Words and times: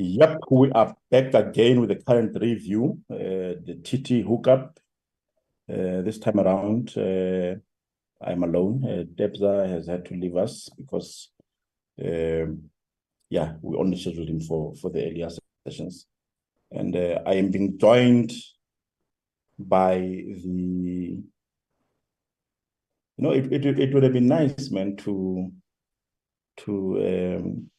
Yep, 0.00 0.42
we 0.52 0.70
are 0.70 0.96
back 1.10 1.34
again 1.34 1.80
with 1.80 1.88
the 1.88 1.96
current 1.96 2.36
review, 2.40 3.00
uh, 3.10 3.58
the 3.66 3.80
TT 3.82 4.24
hookup. 4.24 4.78
Uh, 5.68 6.02
this 6.02 6.20
time 6.20 6.38
around, 6.38 6.96
uh, 6.96 7.56
I'm 8.24 8.44
alone. 8.44 8.84
Uh, 8.84 9.02
Debza 9.12 9.68
has 9.68 9.88
had 9.88 10.04
to 10.04 10.14
leave 10.14 10.36
us 10.36 10.68
because, 10.78 11.30
um, 12.00 12.70
yeah, 13.28 13.54
we 13.60 13.76
only 13.76 13.98
scheduled 13.98 14.28
him 14.28 14.40
for, 14.40 14.72
for 14.76 14.88
the 14.88 15.04
earlier 15.04 15.30
sessions. 15.66 16.06
And 16.70 16.94
uh, 16.94 17.22
I 17.26 17.34
am 17.34 17.50
being 17.50 17.76
joined 17.76 18.32
by 19.58 19.98
the, 19.98 20.46
you 20.46 21.24
know, 23.16 23.32
it, 23.32 23.52
it, 23.52 23.66
it 23.80 23.92
would 23.92 24.04
have 24.04 24.12
been 24.12 24.28
nice, 24.28 24.70
man, 24.70 24.94
to, 24.98 25.50
to, 26.58 27.40
um, 27.40 27.70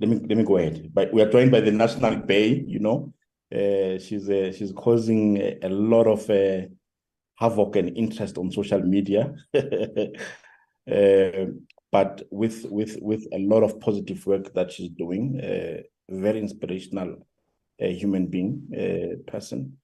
let 0.00 0.08
me 0.08 0.16
let 0.16 0.38
me 0.38 0.44
go 0.44 0.56
ahead. 0.56 0.90
But 0.92 1.12
we 1.12 1.22
are 1.22 1.30
joined 1.30 1.50
by 1.50 1.60
the 1.60 1.72
National 1.72 2.16
Bay. 2.16 2.64
You 2.66 2.78
know, 2.80 3.12
uh, 3.52 3.98
she's 3.98 4.28
uh, 4.28 4.52
she's 4.52 4.72
causing 4.72 5.36
a, 5.36 5.58
a 5.62 5.68
lot 5.68 6.06
of 6.06 6.28
uh, 6.30 6.66
havoc 7.36 7.76
and 7.76 7.96
interest 7.96 8.38
on 8.38 8.50
social 8.50 8.80
media, 8.80 9.34
uh, 9.54 9.60
but 11.92 12.22
with 12.30 12.64
with 12.70 12.98
with 13.00 13.26
a 13.32 13.38
lot 13.38 13.62
of 13.62 13.78
positive 13.80 14.26
work 14.26 14.54
that 14.54 14.72
she's 14.72 14.90
doing. 14.90 15.40
Uh, 15.40 15.82
very 16.10 16.38
inspirational 16.38 17.26
uh, 17.82 17.86
human 17.86 18.26
being 18.26 19.22
person. 19.26 19.78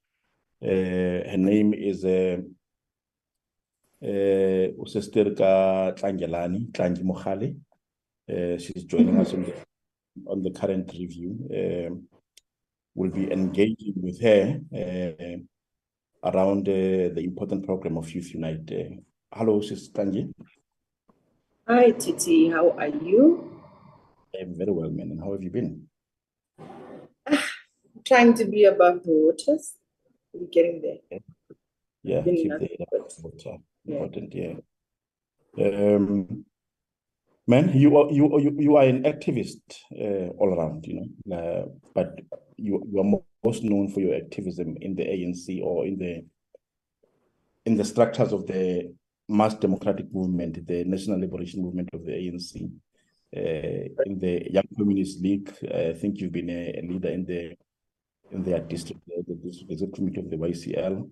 her 0.63 1.37
name 1.37 1.75
is. 1.75 2.05
Uh, 2.05 2.39
Usesterka 4.03 5.93
Tlangelani, 5.95 6.73
she's 8.59 8.85
joining 8.85 9.19
us 9.19 9.35
on 9.35 9.43
the 9.43 9.53
on 10.27 10.43
the 10.43 10.51
current 10.51 10.91
review. 10.93 11.31
Um, 11.55 12.09
we'll 12.95 13.11
be 13.11 13.31
engaging 13.31 13.95
with 13.97 14.21
her 14.21 14.61
uh, 14.75 16.31
around 16.31 16.69
uh, 16.69 17.15
the 17.15 17.23
important 17.25 17.65
program 17.65 17.97
of 17.97 18.11
Youth 18.11 18.35
Unite. 18.35 18.71
Uh, 18.71 18.97
hello, 19.33 19.61
Sister 19.61 19.93
Tlangi. 19.93 20.33
Hi, 21.67 21.91
Titi. 21.93 22.51
How 22.51 22.71
are 22.71 22.89
you? 22.89 23.63
I'm 24.39 24.57
very 24.57 24.73
well, 24.73 24.91
man. 24.91 25.13
And 25.13 25.21
how 25.21 25.33
have 25.33 25.43
you 25.43 25.51
been? 25.51 25.87
trying 28.05 28.35
to 28.35 28.45
be 28.45 28.65
above 28.65 29.03
the 29.05 29.13
waters. 29.13 29.75
We're 30.33 30.49
getting 30.49 30.83
there. 30.83 31.21
Yeah, 32.03 32.23
keep 32.23 32.49
the 32.49 33.15
water. 33.23 33.59
Important, 33.87 34.35
yeah. 34.35 34.55
yeah. 35.57 35.95
Um, 35.95 36.45
man, 37.51 37.73
you 37.75 37.97
are 37.99 38.11
you 38.11 38.25
you 38.45 38.51
you 38.67 38.77
are 38.77 38.85
an 38.85 39.03
activist 39.13 39.65
uh, 40.05 40.29
all 40.39 40.51
around, 40.55 40.87
you 40.87 40.95
know, 40.99 41.37
uh, 41.37 41.65
but 41.97 42.21
you 42.57 42.83
you 42.91 43.01
are 43.01 43.21
most 43.45 43.63
known 43.65 43.89
for 43.93 44.01
your 44.01 44.15
activism 44.15 44.77
in 44.81 44.95
the 44.95 45.05
ANC 45.15 45.61
or 45.63 45.87
in 45.87 45.99
the 45.99 46.25
in 47.67 47.77
the 47.77 47.85
structures 47.85 48.33
of 48.33 48.47
the 48.47 48.95
mass 49.29 49.55
democratic 49.55 50.07
movement, 50.13 50.67
the 50.67 50.85
National 50.85 51.21
Liberation 51.21 51.63
Movement 51.63 51.89
of 51.93 52.05
the 52.05 52.13
ANC. 52.13 52.71
Uh, 53.37 53.85
in 54.07 54.19
the 54.19 54.35
Young 54.51 54.69
Communist 54.77 55.21
League, 55.21 55.53
I 55.63 55.93
think 55.93 56.19
you've 56.19 56.33
been 56.33 56.51
a, 56.51 56.81
a 56.81 56.83
leader 56.83 57.11
in 57.11 57.25
the 57.25 57.57
in 58.33 58.43
their 58.45 58.61
district, 58.61 59.01
the 59.07 59.35
district 59.69 59.95
committee 59.95 60.21
of 60.21 60.31
the 60.31 60.37
YCL. 60.37 61.09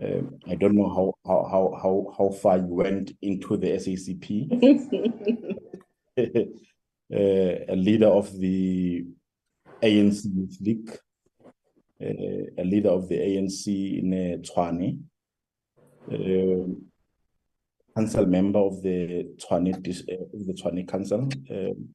Um, 0.00 0.38
I 0.46 0.54
don't 0.54 0.76
know 0.76 0.88
how 0.88 1.14
how 1.26 1.76
how 1.82 2.14
how 2.16 2.28
far 2.30 2.58
you 2.58 2.66
went 2.66 3.12
into 3.20 3.56
the 3.56 3.72
SACP. 3.72 4.48
uh, 7.12 7.72
a 7.72 7.76
leader 7.76 8.06
of 8.06 8.32
the 8.38 9.04
ANC 9.82 10.24
Youth 10.24 10.56
League, 10.60 10.98
uh, 12.00 12.62
a 12.62 12.64
leader 12.64 12.90
of 12.90 13.08
the 13.08 13.16
ANC 13.18 13.98
in 13.98 14.12
uh, 14.12 14.36
Tshwane, 14.38 15.00
uh, 16.12 16.74
council 17.96 18.26
member 18.26 18.60
of 18.60 18.80
the 18.82 19.34
Tshwane 19.36 19.74
uh, 19.74 20.24
of 20.32 20.46
the 20.46 20.52
Tshwane 20.52 20.86
Council, 20.86 21.28
um, 21.50 21.88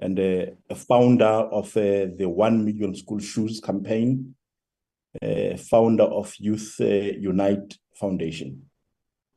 and 0.00 0.20
uh, 0.20 0.52
a 0.68 0.74
founder 0.74 1.24
of 1.24 1.74
uh, 1.78 2.12
the 2.14 2.26
One 2.28 2.62
Million 2.62 2.94
School 2.94 3.20
Shoes 3.20 3.58
campaign 3.58 4.35
founder 5.56 6.04
of 6.04 6.34
Youth 6.38 6.76
uh, 6.80 6.84
Unite 6.84 7.78
Foundation. 7.94 8.62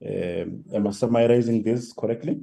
Um, 0.05 0.63
am 0.73 0.87
I 0.87 0.91
summarizing 0.91 1.61
this 1.63 1.91
correctly? 1.93 2.39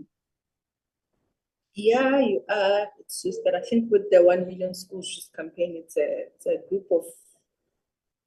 Yeah, 1.75 2.19
you 2.21 2.43
are. 2.49 2.87
It's 3.01 3.23
just 3.23 3.41
that 3.45 3.55
I 3.55 3.61
think 3.61 3.91
with 3.91 4.11
the 4.11 4.23
One 4.23 4.47
Million 4.47 4.75
School 4.75 5.03
Shoes 5.03 5.31
campaign, 5.35 5.75
it's 5.77 5.97
a, 5.97 6.27
it's 6.35 6.47
a 6.47 6.57
group 6.69 6.87
of 6.91 7.05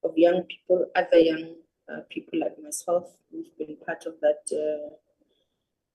of 0.03 0.17
young 0.17 0.43
people, 0.43 0.85
other 0.95 1.19
young 1.19 1.55
uh, 1.91 2.01
people 2.09 2.39
like 2.39 2.61
myself, 2.61 3.11
who've 3.31 3.57
been 3.57 3.75
part 3.85 4.05
of 4.05 4.13
that 4.21 4.43
uh, 4.53 4.95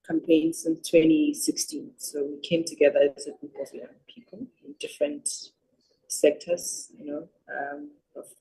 campaign 0.07 0.53
since 0.53 0.89
2016. 0.91 1.93
So 1.97 2.25
we 2.25 2.41
came 2.41 2.65
together 2.65 3.09
as 3.17 3.27
a 3.27 3.33
group 3.33 3.55
of 3.61 3.73
young 3.73 3.95
people 4.07 4.47
in 4.65 4.75
different 4.79 5.29
sectors, 6.09 6.91
you 6.99 7.07
know, 7.07 7.29
um, 7.49 7.91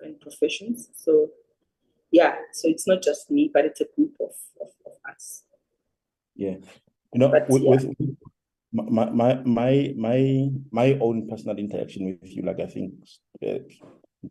and 0.02 0.20
professions. 0.20 0.90
So 0.96 1.30
yeah, 2.12 2.36
so 2.52 2.68
it's 2.68 2.88
not 2.88 3.02
just 3.02 3.32
me, 3.32 3.50
but 3.54 3.66
it's 3.66 3.82
a 3.82 3.88
group 3.96 4.16
of, 4.20 4.32
of, 4.62 4.70
of 4.86 4.94
us. 5.10 5.44
Yeah. 6.36 6.58
You 7.14 7.20
know, 7.20 7.30
but, 7.30 7.50
with, 7.50 7.64
yeah. 7.64 7.72
with, 7.72 8.18
my, 8.74 9.10
my 9.10 9.36
my 9.44 9.94
my 9.96 10.50
my 10.72 10.98
own 11.00 11.28
personal 11.28 11.58
interaction 11.58 12.06
with 12.06 12.36
you, 12.36 12.42
like 12.44 12.60
I 12.60 12.66
think 12.66 12.94
uh, 13.46 13.60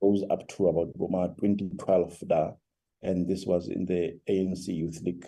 goes 0.01 0.25
up 0.31 0.49
to 0.49 0.69
about 0.69 1.39
2012 1.39 2.19
da, 2.27 2.51
and 3.03 3.29
this 3.29 3.47
was 3.47 3.69
in 3.69 3.87
the 3.87 4.19
ANC 4.29 4.67
Youth 4.69 5.01
League. 5.03 5.27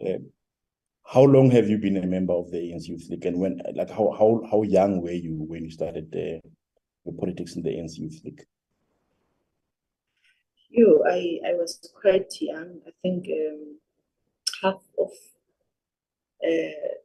Uh, 0.00 0.18
how 1.04 1.22
long 1.22 1.50
have 1.50 1.68
you 1.68 1.78
been 1.78 1.96
a 1.96 2.06
member 2.06 2.34
of 2.34 2.50
the 2.50 2.58
ANC 2.58 2.86
Youth 2.88 3.08
League, 3.10 3.24
and 3.24 3.38
when, 3.38 3.60
like, 3.74 3.90
how 3.90 4.14
how 4.16 4.42
how 4.48 4.62
young 4.62 5.00
were 5.00 5.10
you 5.10 5.34
when 5.34 5.64
you 5.64 5.70
started 5.70 6.06
uh, 6.14 6.46
the 7.06 7.12
politics 7.18 7.56
in 7.56 7.62
the 7.62 7.70
ANC 7.70 7.98
Youth 7.98 8.20
League? 8.24 8.44
You, 10.70 11.04
I, 11.08 11.40
I 11.46 11.54
was 11.54 11.78
quite 12.00 12.32
young. 12.40 12.80
I 12.86 12.90
think 13.02 13.26
um, 13.28 13.78
half 14.62 14.80
of 14.98 15.10
uh, 16.46 16.98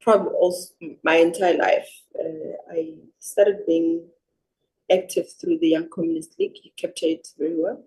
probably 0.00 0.32
also 0.32 0.74
my 1.02 1.16
entire 1.16 1.56
life. 1.56 1.88
Uh, 2.18 2.72
I 2.72 2.94
started 3.18 3.66
being 3.66 4.04
active 4.90 5.26
through 5.40 5.58
the 5.58 5.68
Young 5.68 5.88
Communist 5.88 6.38
League. 6.38 6.56
You 6.62 6.70
captured 6.76 7.06
it 7.06 7.28
very 7.38 7.56
well. 7.56 7.82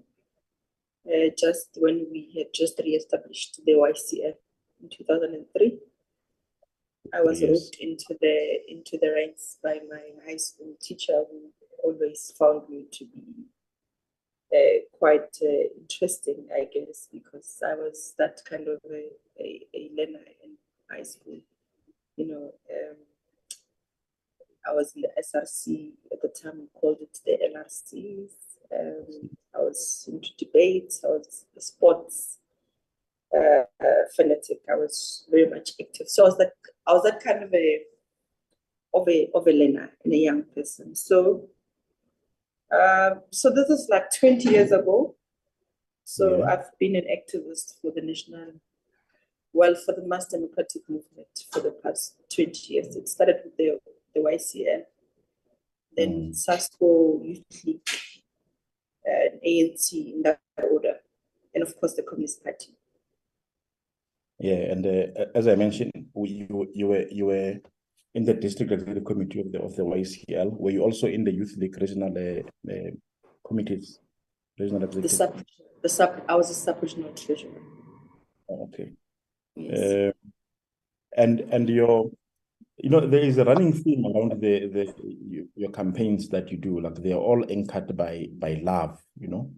Uh, 1.07 1.29
just 1.37 1.77
when 1.77 2.05
we 2.11 2.31
had 2.37 2.47
just 2.53 2.79
re-established 2.79 3.61
the 3.65 3.71
YCL 3.71 4.33
in 4.81 4.89
2003. 4.89 5.79
I 7.13 7.21
was 7.21 7.41
yes. 7.41 7.49
roped 7.49 7.77
into 7.79 8.15
the 8.21 8.59
into 8.67 8.97
the 9.01 9.11
ranks 9.11 9.57
by 9.63 9.79
my 9.89 10.01
high 10.27 10.37
school 10.37 10.75
teacher 10.81 11.23
who 11.31 11.49
always 11.83 12.33
found 12.37 12.69
me 12.69 12.85
to 12.91 13.05
be 13.05 13.23
uh, 14.53 14.79
quite 14.97 15.37
uh, 15.41 15.69
interesting, 15.79 16.47
I 16.53 16.67
guess, 16.73 17.07
because 17.11 17.61
I 17.65 17.75
was 17.75 18.13
that 18.17 18.41
kind 18.49 18.67
of 18.67 18.79
a, 18.89 19.09
a, 19.39 19.61
a 19.73 19.91
learner 19.95 20.25
in 20.43 20.57
high 20.89 21.03
school. 21.03 21.39
You 22.15 22.27
know, 22.27 22.53
um, 22.71 22.95
I 24.67 24.73
was 24.73 24.93
in 24.95 25.03
the 25.03 25.09
SRC 25.19 25.91
at 26.11 26.21
the 26.21 26.27
time, 26.27 26.59
we 26.59 26.67
called 26.79 26.97
it 27.01 27.17
the 27.25 27.37
LRCs. 27.55 28.31
Um, 28.71 29.29
I 29.55 29.59
was 29.59 30.07
into 30.11 30.29
debates, 30.37 31.03
I 31.03 31.07
was 31.07 31.45
a 31.57 31.61
sports 31.61 32.39
uh, 33.35 33.63
uh, 33.83 34.03
fanatic. 34.15 34.59
I 34.71 34.75
was 34.75 35.25
very 35.29 35.49
much 35.49 35.71
active. 35.79 36.07
So 36.07 36.23
I 36.23 36.25
was 36.25 36.37
that 36.37 36.53
I 36.87 36.93
was 36.93 37.03
that 37.03 37.23
kind 37.23 37.43
of 37.43 37.53
a 37.53 37.81
of 38.93 39.07
a 39.07 39.29
of 39.35 39.47
a 39.47 39.51
learner 39.51 39.91
and 40.03 40.13
a 40.13 40.17
young 40.17 40.43
person. 40.55 40.95
So 40.95 41.47
um, 42.71 43.21
so 43.31 43.49
this 43.49 43.69
is 43.69 43.87
like 43.89 44.05
20 44.19 44.49
years 44.49 44.71
ago. 44.71 45.15
So 46.03 46.39
yeah. 46.39 46.45
I've 46.45 46.79
been 46.79 46.95
an 46.95 47.05
activist 47.05 47.79
for 47.81 47.91
the 47.91 48.01
national, 48.01 48.53
well, 49.53 49.75
for 49.75 49.93
the 49.93 50.07
mass 50.07 50.27
democratic 50.27 50.89
movement 50.89 51.27
for 51.51 51.59
the 51.59 51.71
past 51.71 52.15
20 52.33 52.73
years. 52.73 52.95
It 52.95 53.07
started 53.07 53.37
with 53.43 53.57
the, 53.57 53.79
the 54.13 54.21
YCL, 54.21 54.83
then 55.95 56.31
mm. 56.31 56.47
SASCO 56.47 57.25
Youth 57.25 57.65
League, 57.65 57.81
and 59.05 59.39
ANC 59.45 59.93
in 59.93 60.21
that 60.23 60.39
order, 60.71 60.95
and 61.53 61.63
of 61.63 61.79
course 61.79 61.95
the 61.95 62.03
Communist 62.03 62.43
Party. 62.43 62.75
Yeah, 64.39 64.71
and 64.71 64.85
uh, 64.85 65.25
as 65.35 65.47
I 65.47 65.55
mentioned, 65.55 65.91
you 65.95 66.69
you 66.73 66.87
were 66.87 67.05
you 67.09 67.25
were 67.25 67.55
in 68.15 68.25
the 68.25 68.33
district 68.33 68.71
executive 68.71 69.05
committee 69.05 69.39
of 69.39 69.51
the 69.51 69.61
of 69.61 69.75
the 69.75 69.83
YCL. 69.83 70.57
Were 70.57 70.71
you 70.71 70.81
also 70.81 71.07
in 71.07 71.23
the 71.23 71.33
youth 71.33 71.55
league 71.57 71.79
regional 71.79 72.13
uh, 72.17 72.71
uh, 72.71 72.91
committees? 73.47 73.99
Regional 74.57 74.83
executive. 74.83 75.11
The 75.11 75.15
sub, 75.15 75.43
the 75.83 75.89
sub. 75.89 76.21
I 76.27 76.35
was 76.35 76.49
a 76.49 76.53
sub 76.53 76.81
regional 76.81 77.11
treasurer. 77.13 77.61
Oh, 78.49 78.63
okay. 78.63 78.91
Yes. 79.55 79.79
Uh, 79.79 80.11
and 81.15 81.41
and 81.51 81.69
your 81.69 82.11
you 82.81 82.89
know, 82.89 83.05
there 83.05 83.21
is 83.21 83.37
a 83.37 83.43
running 83.43 83.73
theme 83.73 84.05
around 84.05 84.41
the 84.41 84.67
the 84.67 85.47
your 85.55 85.71
campaigns 85.71 86.29
that 86.29 86.49
you 86.49 86.57
do. 86.57 86.79
Like 86.79 86.95
they 86.95 87.11
are 87.11 87.19
all 87.19 87.45
anchored 87.49 87.95
by 87.95 88.27
by 88.31 88.61
love. 88.63 89.01
You 89.19 89.27
know, 89.27 89.51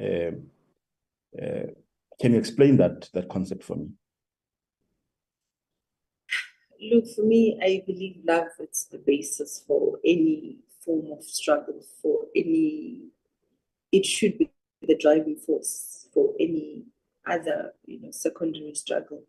uh, 0.00 1.42
uh, 1.42 1.66
can 2.20 2.32
you 2.32 2.38
explain 2.38 2.76
that 2.76 3.08
that 3.14 3.28
concept 3.28 3.64
for 3.64 3.76
me? 3.76 3.88
Look, 6.80 7.08
for 7.08 7.22
me, 7.22 7.58
I 7.62 7.82
believe 7.86 8.20
love 8.24 8.48
is 8.60 8.88
the 8.90 8.98
basis 8.98 9.64
for 9.66 9.98
any 10.04 10.58
form 10.80 11.12
of 11.12 11.24
struggle, 11.24 11.82
for 12.00 12.26
any. 12.36 13.08
It 13.90 14.04
should 14.04 14.38
be 14.38 14.50
the 14.82 14.96
driving 14.96 15.36
force 15.36 16.08
for 16.12 16.34
any 16.38 16.84
other, 17.26 17.72
you 17.86 18.00
know, 18.00 18.10
secondary 18.10 18.74
struggle, 18.74 19.22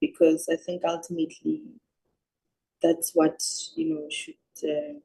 because 0.00 0.48
I 0.48 0.56
think 0.56 0.82
ultimately 0.84 1.62
that's 2.82 3.12
what 3.14 3.42
you 3.74 3.94
know 3.94 4.06
should 4.10 4.34
uh, 4.62 4.98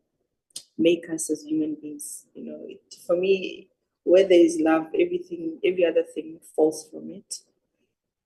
make 0.78 1.10
us 1.10 1.30
as 1.30 1.44
human 1.44 1.76
beings. 1.76 2.26
You 2.36 2.46
know, 2.46 2.60
it, 2.68 2.96
for 3.06 3.18
me, 3.18 3.68
where 4.04 4.28
there 4.28 4.40
is 4.40 4.60
love, 4.60 4.88
everything, 4.94 5.60
every 5.64 5.86
other 5.86 6.04
thing 6.04 6.40
falls 6.56 6.90
from 6.90 7.12
it. 7.12 7.42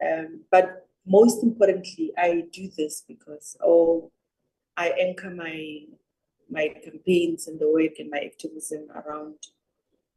Um, 0.05 0.41
but 0.51 0.87
most 1.05 1.43
importantly, 1.43 2.11
I 2.17 2.45
do 2.51 2.69
this 2.77 3.03
because 3.07 3.57
oh, 3.63 4.11
I 4.77 4.89
anchor 4.89 5.29
my 5.29 5.85
my 6.49 6.69
campaigns 6.83 7.47
and 7.47 7.59
the 7.59 7.71
work 7.71 7.93
and 7.99 8.09
my 8.09 8.19
activism 8.19 8.87
around 8.93 9.35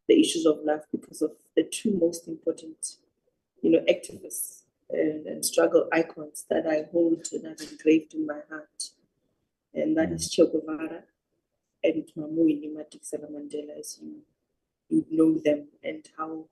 the 0.07 0.19
issues 0.19 0.45
of 0.45 0.59
love 0.63 0.81
because 0.91 1.21
of 1.21 1.31
the 1.55 1.63
two 1.63 1.97
most 1.99 2.27
important, 2.27 2.97
you 3.61 3.71
know, 3.71 3.83
activists 3.89 4.63
and, 4.89 5.25
and 5.25 5.43
struggle 5.43 5.87
icons 5.91 6.45
that 6.49 6.67
I 6.67 6.85
hold 6.91 7.27
and 7.31 7.45
have 7.45 7.71
engraved 7.71 8.13
in 8.13 8.25
my 8.25 8.39
heart. 8.49 8.91
And 9.73 9.97
that 9.97 10.11
is 10.11 10.29
Che 10.29 10.43
Guevara 10.45 11.03
and 11.83 12.03
Mamu 12.17 12.75
Madikizela 12.75 13.29
Mandela, 13.31 13.79
as 13.79 13.99
you, 14.01 14.21
you 14.89 15.05
know 15.09 15.39
them 15.43 15.67
and 15.83 16.07
how 16.17 16.45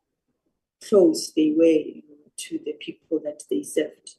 close 0.88 1.32
they 1.32 1.54
were 1.56 1.64
you 1.64 2.04
know, 2.10 2.32
to 2.38 2.60
the 2.66 2.74
people 2.74 3.20
that 3.24 3.44
they 3.50 3.64
served 3.64 4.16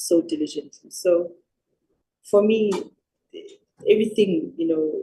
so 0.00 0.22
diligently. 0.22 0.90
So 0.90 1.32
for 2.24 2.42
me, 2.42 2.72
everything, 3.88 4.52
you 4.56 4.66
know, 4.68 5.02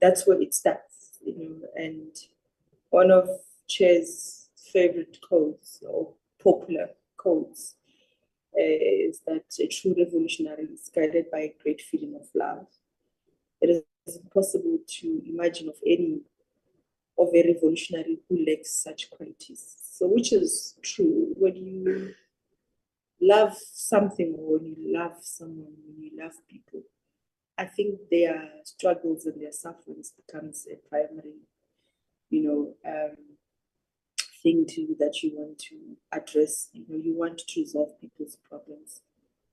that's 0.00 0.26
where 0.26 0.40
it 0.40 0.54
starts, 0.54 1.18
you 1.24 1.36
know, 1.38 1.68
and 1.76 2.16
one 2.90 3.10
of 3.10 3.28
Che's 3.66 4.48
favorite 4.72 5.18
quotes 5.26 5.82
or 5.86 6.12
popular 6.42 6.90
quotes 7.16 7.74
eh, 8.58 9.08
is 9.08 9.20
that 9.26 9.44
a 9.60 9.66
true 9.66 9.94
revolutionary 9.96 10.64
is 10.64 10.90
guided 10.94 11.30
by 11.30 11.40
a 11.40 11.54
great 11.62 11.80
feeling 11.80 12.14
of 12.14 12.26
love. 12.34 12.66
It 13.60 13.84
is 14.06 14.16
impossible 14.16 14.78
to 15.00 15.22
imagine 15.26 15.68
of 15.68 15.76
any 15.86 16.20
of 17.18 17.28
a 17.34 17.52
revolutionary 17.52 18.20
who 18.28 18.44
lacks 18.46 18.72
such 18.72 19.10
qualities. 19.10 19.76
So, 19.90 20.06
which 20.06 20.32
is 20.32 20.76
true 20.82 21.34
when 21.36 21.56
you 21.56 22.14
love 23.20 23.56
something 23.72 24.34
or 24.38 24.58
when 24.58 24.66
you 24.66 24.94
love 24.94 25.16
someone, 25.20 25.72
when 25.86 26.02
you 26.02 26.10
love 26.22 26.32
people, 26.48 26.82
I 27.56 27.64
think 27.64 27.98
their 28.10 28.48
struggles 28.64 29.26
and 29.26 29.40
their 29.40 29.52
sufferings 29.52 30.12
becomes 30.12 30.66
a 30.70 30.76
primary, 30.88 31.40
you 32.30 32.42
know, 32.42 32.74
um, 32.88 33.16
thing 34.42 34.64
to 34.68 34.94
that 35.00 35.22
you 35.22 35.32
want 35.34 35.58
to 35.58 35.76
address. 36.12 36.68
You 36.72 36.84
know, 36.88 36.96
you 36.96 37.14
want 37.16 37.38
to 37.38 37.60
resolve 37.60 38.00
people's 38.00 38.36
problems 38.48 39.00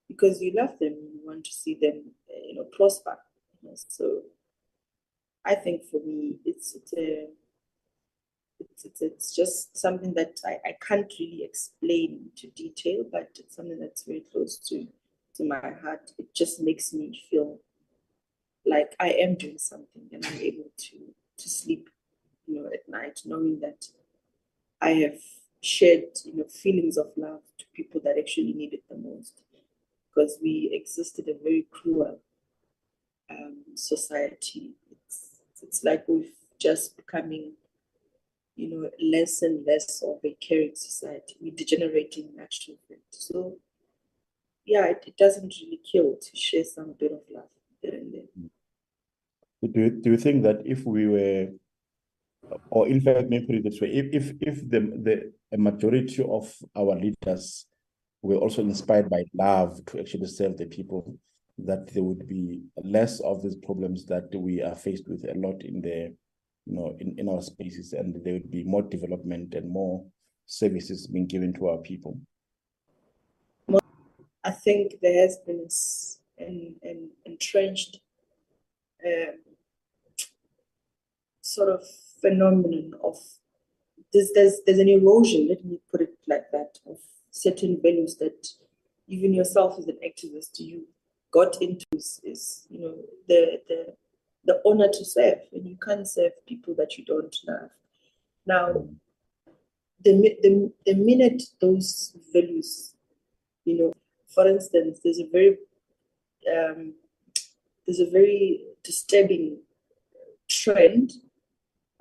because 0.07 0.41
you 0.41 0.53
love 0.55 0.77
them. 0.79 0.93
You 0.93 1.21
want 1.23 1.45
to 1.45 1.51
see 1.51 1.77
them, 1.81 2.11
you 2.29 2.55
know, 2.55 2.65
prosper. 2.65 3.17
You 3.61 3.69
know? 3.69 3.75
So, 3.87 4.21
I 5.43 5.55
think 5.55 5.83
for 5.83 5.99
me, 6.05 6.37
it's 6.45 6.75
it's 6.75 6.93
a 6.93 7.27
it's, 8.71 8.85
it's, 8.85 9.01
it's 9.01 9.35
just 9.35 9.77
something 9.77 10.13
that 10.15 10.39
I, 10.45 10.59
I 10.65 10.77
can't 10.85 11.11
really 11.19 11.43
explain 11.43 12.29
to 12.37 12.47
detail, 12.47 13.03
but 13.11 13.29
it's 13.39 13.55
something 13.55 13.79
that's 13.79 14.03
very 14.03 14.23
close 14.31 14.57
to 14.69 14.87
to 15.35 15.43
my 15.43 15.73
heart. 15.83 16.11
It 16.17 16.33
just 16.33 16.61
makes 16.61 16.93
me 16.93 17.21
feel 17.29 17.59
like 18.65 18.95
I 18.99 19.09
am 19.09 19.35
doing 19.35 19.57
something 19.57 20.03
and 20.11 20.25
I'm 20.25 20.39
able 20.39 20.71
to 20.77 20.97
to 21.37 21.49
sleep, 21.49 21.89
you 22.47 22.55
know, 22.55 22.69
at 22.73 22.87
night, 22.87 23.21
knowing 23.25 23.59
that 23.59 23.87
I 24.81 24.91
have 24.91 25.19
shared, 25.61 26.17
you 26.23 26.37
know, 26.37 26.45
feelings 26.45 26.97
of 26.97 27.07
love 27.17 27.41
to 27.57 27.65
people 27.73 27.99
that 28.05 28.17
actually 28.17 28.53
need 28.53 28.73
it 28.73 28.83
the 28.89 28.97
most. 28.97 29.41
Because 30.13 30.37
we 30.41 30.69
exist 30.71 31.19
in 31.19 31.29
a 31.29 31.37
very 31.43 31.67
cruel 31.71 32.19
um, 33.29 33.63
society. 33.75 34.75
It's 34.91 35.41
it's 35.61 35.83
like 35.83 36.05
we've 36.07 36.31
just 36.59 36.95
becoming, 36.95 37.53
you 38.55 38.69
know, 38.69 38.89
less 39.01 39.41
and 39.41 39.65
less 39.65 40.01
of 40.01 40.19
a 40.23 40.35
caring 40.39 40.75
society. 40.75 41.35
We're 41.41 41.55
degenerating 41.55 42.29
naturally. 42.35 42.79
So 43.09 43.57
yeah, 44.65 44.85
it, 44.85 45.03
it 45.07 45.17
doesn't 45.17 45.53
really 45.61 45.81
kill 45.91 46.15
to 46.15 46.35
share 46.35 46.63
some 46.63 46.95
bit 46.99 47.11
of 47.11 47.21
love 47.33 47.49
there 47.83 47.93
and 47.93 48.13
then. 48.13 48.49
Do 49.63 49.81
you, 49.81 49.89
do 49.89 50.11
you 50.11 50.17
think 50.17 50.43
that 50.43 50.61
if 50.65 50.85
we 50.85 51.07
were 51.07 51.49
or 52.69 52.87
in 52.87 53.01
fact, 53.01 53.29
maybe 53.29 53.45
put 53.45 53.55
it 53.55 53.63
this 53.63 53.81
way: 53.81 53.89
if 53.89 54.13
if 54.13 54.33
if 54.41 54.69
the 54.69 55.31
the 55.51 55.57
majority 55.57 56.23
of 56.23 56.53
our 56.75 56.95
leaders 56.95 57.65
were 58.21 58.35
also 58.35 58.61
inspired 58.61 59.09
by 59.09 59.23
love 59.33 59.83
to 59.85 59.99
actually 59.99 60.27
serve 60.27 60.57
the 60.57 60.65
people, 60.65 61.17
that 61.59 61.87
there 61.93 62.03
would 62.03 62.27
be 62.27 62.63
less 62.83 63.19
of 63.21 63.41
these 63.41 63.55
problems 63.55 64.05
that 64.07 64.33
we 64.35 64.61
are 64.61 64.75
faced 64.75 65.07
with 65.07 65.23
a 65.25 65.33
lot 65.37 65.63
in 65.63 65.81
the 65.81 66.13
you 66.65 66.75
know 66.75 66.95
in, 66.99 67.15
in 67.17 67.29
our 67.29 67.41
spaces, 67.41 67.93
and 67.93 68.23
there 68.23 68.33
would 68.33 68.51
be 68.51 68.63
more 68.63 68.81
development 68.81 69.53
and 69.53 69.69
more 69.69 70.03
services 70.45 71.07
being 71.07 71.27
given 71.27 71.53
to 71.53 71.67
our 71.67 71.77
people. 71.77 72.19
I 74.43 74.51
think 74.51 74.99
there 75.01 75.21
has 75.23 75.37
been 75.37 75.67
an, 76.37 76.75
an 76.83 77.09
entrenched 77.25 77.99
uh, 79.03 79.31
sort 81.41 81.69
of 81.69 81.83
phenomenon 82.21 82.93
of 83.03 83.17
there's, 84.13 84.31
there's 84.33 84.59
there's 84.65 84.79
an 84.79 84.87
erosion, 84.89 85.47
let 85.49 85.65
me 85.65 85.79
put 85.91 86.01
it 86.01 86.13
like 86.27 86.51
that, 86.51 86.79
of 86.87 86.97
certain 87.31 87.79
values 87.81 88.17
that 88.17 88.47
even 89.07 89.33
yourself 89.33 89.77
as 89.77 89.87
an 89.87 89.97
activist 90.05 90.59
you 90.59 90.87
got 91.31 91.61
into 91.61 91.85
is, 91.93 92.21
is 92.23 92.67
you 92.69 92.79
know 92.79 92.95
the 93.27 93.61
the 93.67 93.95
the 94.45 94.61
honor 94.65 94.89
to 94.91 95.05
serve 95.05 95.39
and 95.53 95.65
you 95.65 95.77
can't 95.77 96.07
serve 96.07 96.31
people 96.45 96.75
that 96.75 96.97
you 96.97 97.05
don't 97.05 97.35
love. 97.47 97.69
Now 98.45 98.87
the, 100.03 100.37
the, 100.41 100.71
the 100.85 100.93
minute 100.93 101.43
those 101.59 102.15
values, 102.31 102.93
you 103.65 103.77
know, 103.77 103.93
for 104.27 104.47
instance, 104.47 104.99
there's 105.03 105.19
a 105.19 105.29
very 105.31 105.57
um, 106.53 106.93
there's 107.85 107.99
a 107.99 108.09
very 108.09 108.61
disturbing 108.83 109.57
trend 110.47 111.13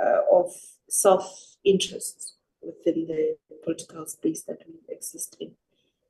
uh, 0.01 0.21
of 0.31 0.53
self 0.89 1.57
interest 1.65 2.35
within 2.61 3.07
the 3.07 3.37
political 3.63 4.07
space 4.07 4.43
that 4.43 4.59
we 4.67 4.95
exist 4.95 5.37
in. 5.41 5.53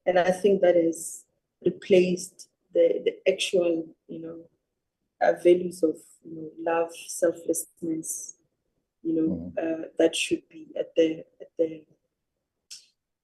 And 0.07 0.19
I 0.19 0.31
think 0.31 0.61
that 0.61 0.77
has 0.77 1.25
replaced 1.65 2.49
the, 2.73 3.03
the 3.05 3.33
actual, 3.33 3.87
you 4.09 4.21
know, 4.21 4.39
uh, 5.21 5.33
values 5.43 5.83
of 5.83 5.97
you 6.25 6.35
know, 6.37 6.51
love, 6.73 6.91
selflessness, 7.09 8.35
you 9.03 9.15
know, 9.15 9.53
mm-hmm. 9.59 9.83
uh, 9.83 9.87
that 9.99 10.17
should 10.17 10.43
be 10.49 10.69
at 10.79 10.95
the 10.97 11.25
at 11.41 11.51
the 11.59 11.85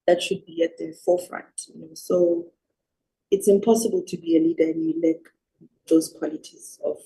that 0.07 0.21
should 0.21 0.45
be 0.45 0.63
at 0.63 0.77
the 0.77 0.93
forefront. 1.05 1.67
You 1.73 1.81
know, 1.81 1.93
so 1.93 2.47
it's 3.29 3.47
impossible 3.47 4.03
to 4.07 4.17
be 4.17 4.37
a 4.37 4.39
leader 4.39 4.63
and 4.63 4.83
you 4.85 5.01
lack 5.01 5.31
those 5.87 6.13
qualities 6.17 6.79
of 6.83 6.97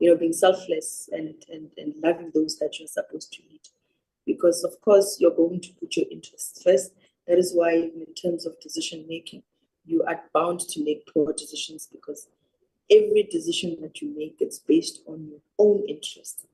you 0.00 0.10
know, 0.10 0.16
being 0.16 0.32
selfless 0.32 1.08
and, 1.12 1.34
and, 1.52 1.70
and 1.76 1.94
loving 2.02 2.32
those 2.34 2.58
that 2.58 2.78
you're 2.78 2.88
supposed 2.88 3.32
to 3.34 3.42
lead. 3.48 3.60
Because, 4.26 4.64
of 4.64 4.80
course, 4.80 5.18
you're 5.20 5.34
going 5.34 5.60
to 5.60 5.72
put 5.78 5.96
your 5.96 6.06
interests 6.10 6.62
first. 6.62 6.92
That 7.28 7.38
is 7.38 7.52
why, 7.54 7.72
in 7.72 8.06
terms 8.20 8.46
of 8.46 8.58
decision 8.60 9.04
making, 9.08 9.42
you 9.84 10.02
are 10.04 10.20
bound 10.32 10.60
to 10.60 10.84
make 10.84 11.06
poor 11.12 11.32
decisions 11.32 11.88
because 11.90 12.28
every 12.90 13.22
decision 13.30 13.76
that 13.80 14.00
you 14.00 14.14
make 14.16 14.36
is 14.40 14.58
based 14.58 15.00
on 15.06 15.26
your 15.28 15.40
own 15.58 15.84
interest 15.88 16.46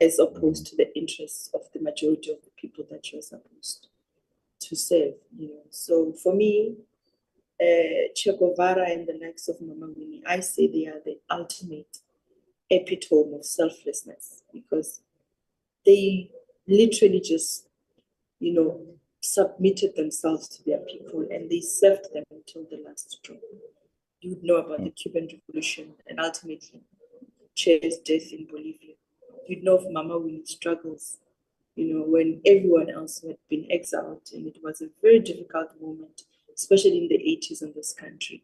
as 0.00 0.18
opposed 0.18 0.66
to 0.66 0.76
the 0.76 0.96
interests 0.96 1.50
of 1.54 1.62
the 1.72 1.80
majority 1.80 2.30
of 2.30 2.38
the 2.42 2.50
people 2.56 2.84
that 2.90 3.12
you're 3.12 3.22
supposed 3.22 3.88
to 4.60 4.76
serve. 4.76 5.14
You 5.36 5.48
know, 5.48 5.62
so 5.70 6.12
for 6.12 6.34
me, 6.34 6.76
uh, 7.60 8.12
Che 8.14 8.36
Guevara 8.36 8.90
and 8.90 9.06
the 9.06 9.18
likes 9.20 9.48
of 9.48 9.60
Mama 9.60 9.92
Winnie, 9.96 10.22
I 10.26 10.40
say 10.40 10.66
they 10.66 10.86
are 10.86 11.00
the 11.04 11.18
ultimate 11.30 11.98
epitome 12.70 13.34
of 13.34 13.44
selflessness 13.44 14.42
because 14.52 15.00
they 15.86 16.30
literally 16.66 17.20
just, 17.20 17.68
you 18.40 18.52
know, 18.54 18.80
submitted 19.20 19.94
themselves 19.96 20.48
to 20.48 20.64
their 20.64 20.78
people 20.78 21.26
and 21.30 21.48
they 21.50 21.60
served 21.60 22.12
them 22.12 22.24
until 22.30 22.64
the 22.70 22.82
last 22.86 23.18
drop. 23.22 23.38
You 24.24 24.30
would 24.30 24.42
know 24.42 24.56
about 24.56 24.82
the 24.82 24.90
mm. 24.90 24.96
Cuban 24.96 25.28
Revolution 25.30 25.92
and 26.06 26.18
ultimately 26.18 26.80
Che's 27.54 27.98
death 27.98 28.32
in 28.32 28.46
Bolivia. 28.46 28.94
You'd 29.46 29.62
know 29.62 29.76
of 29.76 29.90
Mama 29.92 30.18
Winnie's 30.18 30.50
struggles, 30.50 31.18
you 31.76 31.92
know, 31.92 32.04
when 32.04 32.40
everyone 32.46 32.88
else 32.88 33.20
had 33.20 33.36
been 33.50 33.66
exiled, 33.70 34.22
and 34.32 34.46
it 34.46 34.58
was 34.62 34.80
a 34.80 34.88
very 35.02 35.18
difficult 35.18 35.78
moment, 35.80 36.22
especially 36.56 36.98
in 36.98 37.08
the 37.08 37.18
80s 37.18 37.62
in 37.62 37.72
this 37.76 37.92
country. 37.92 38.42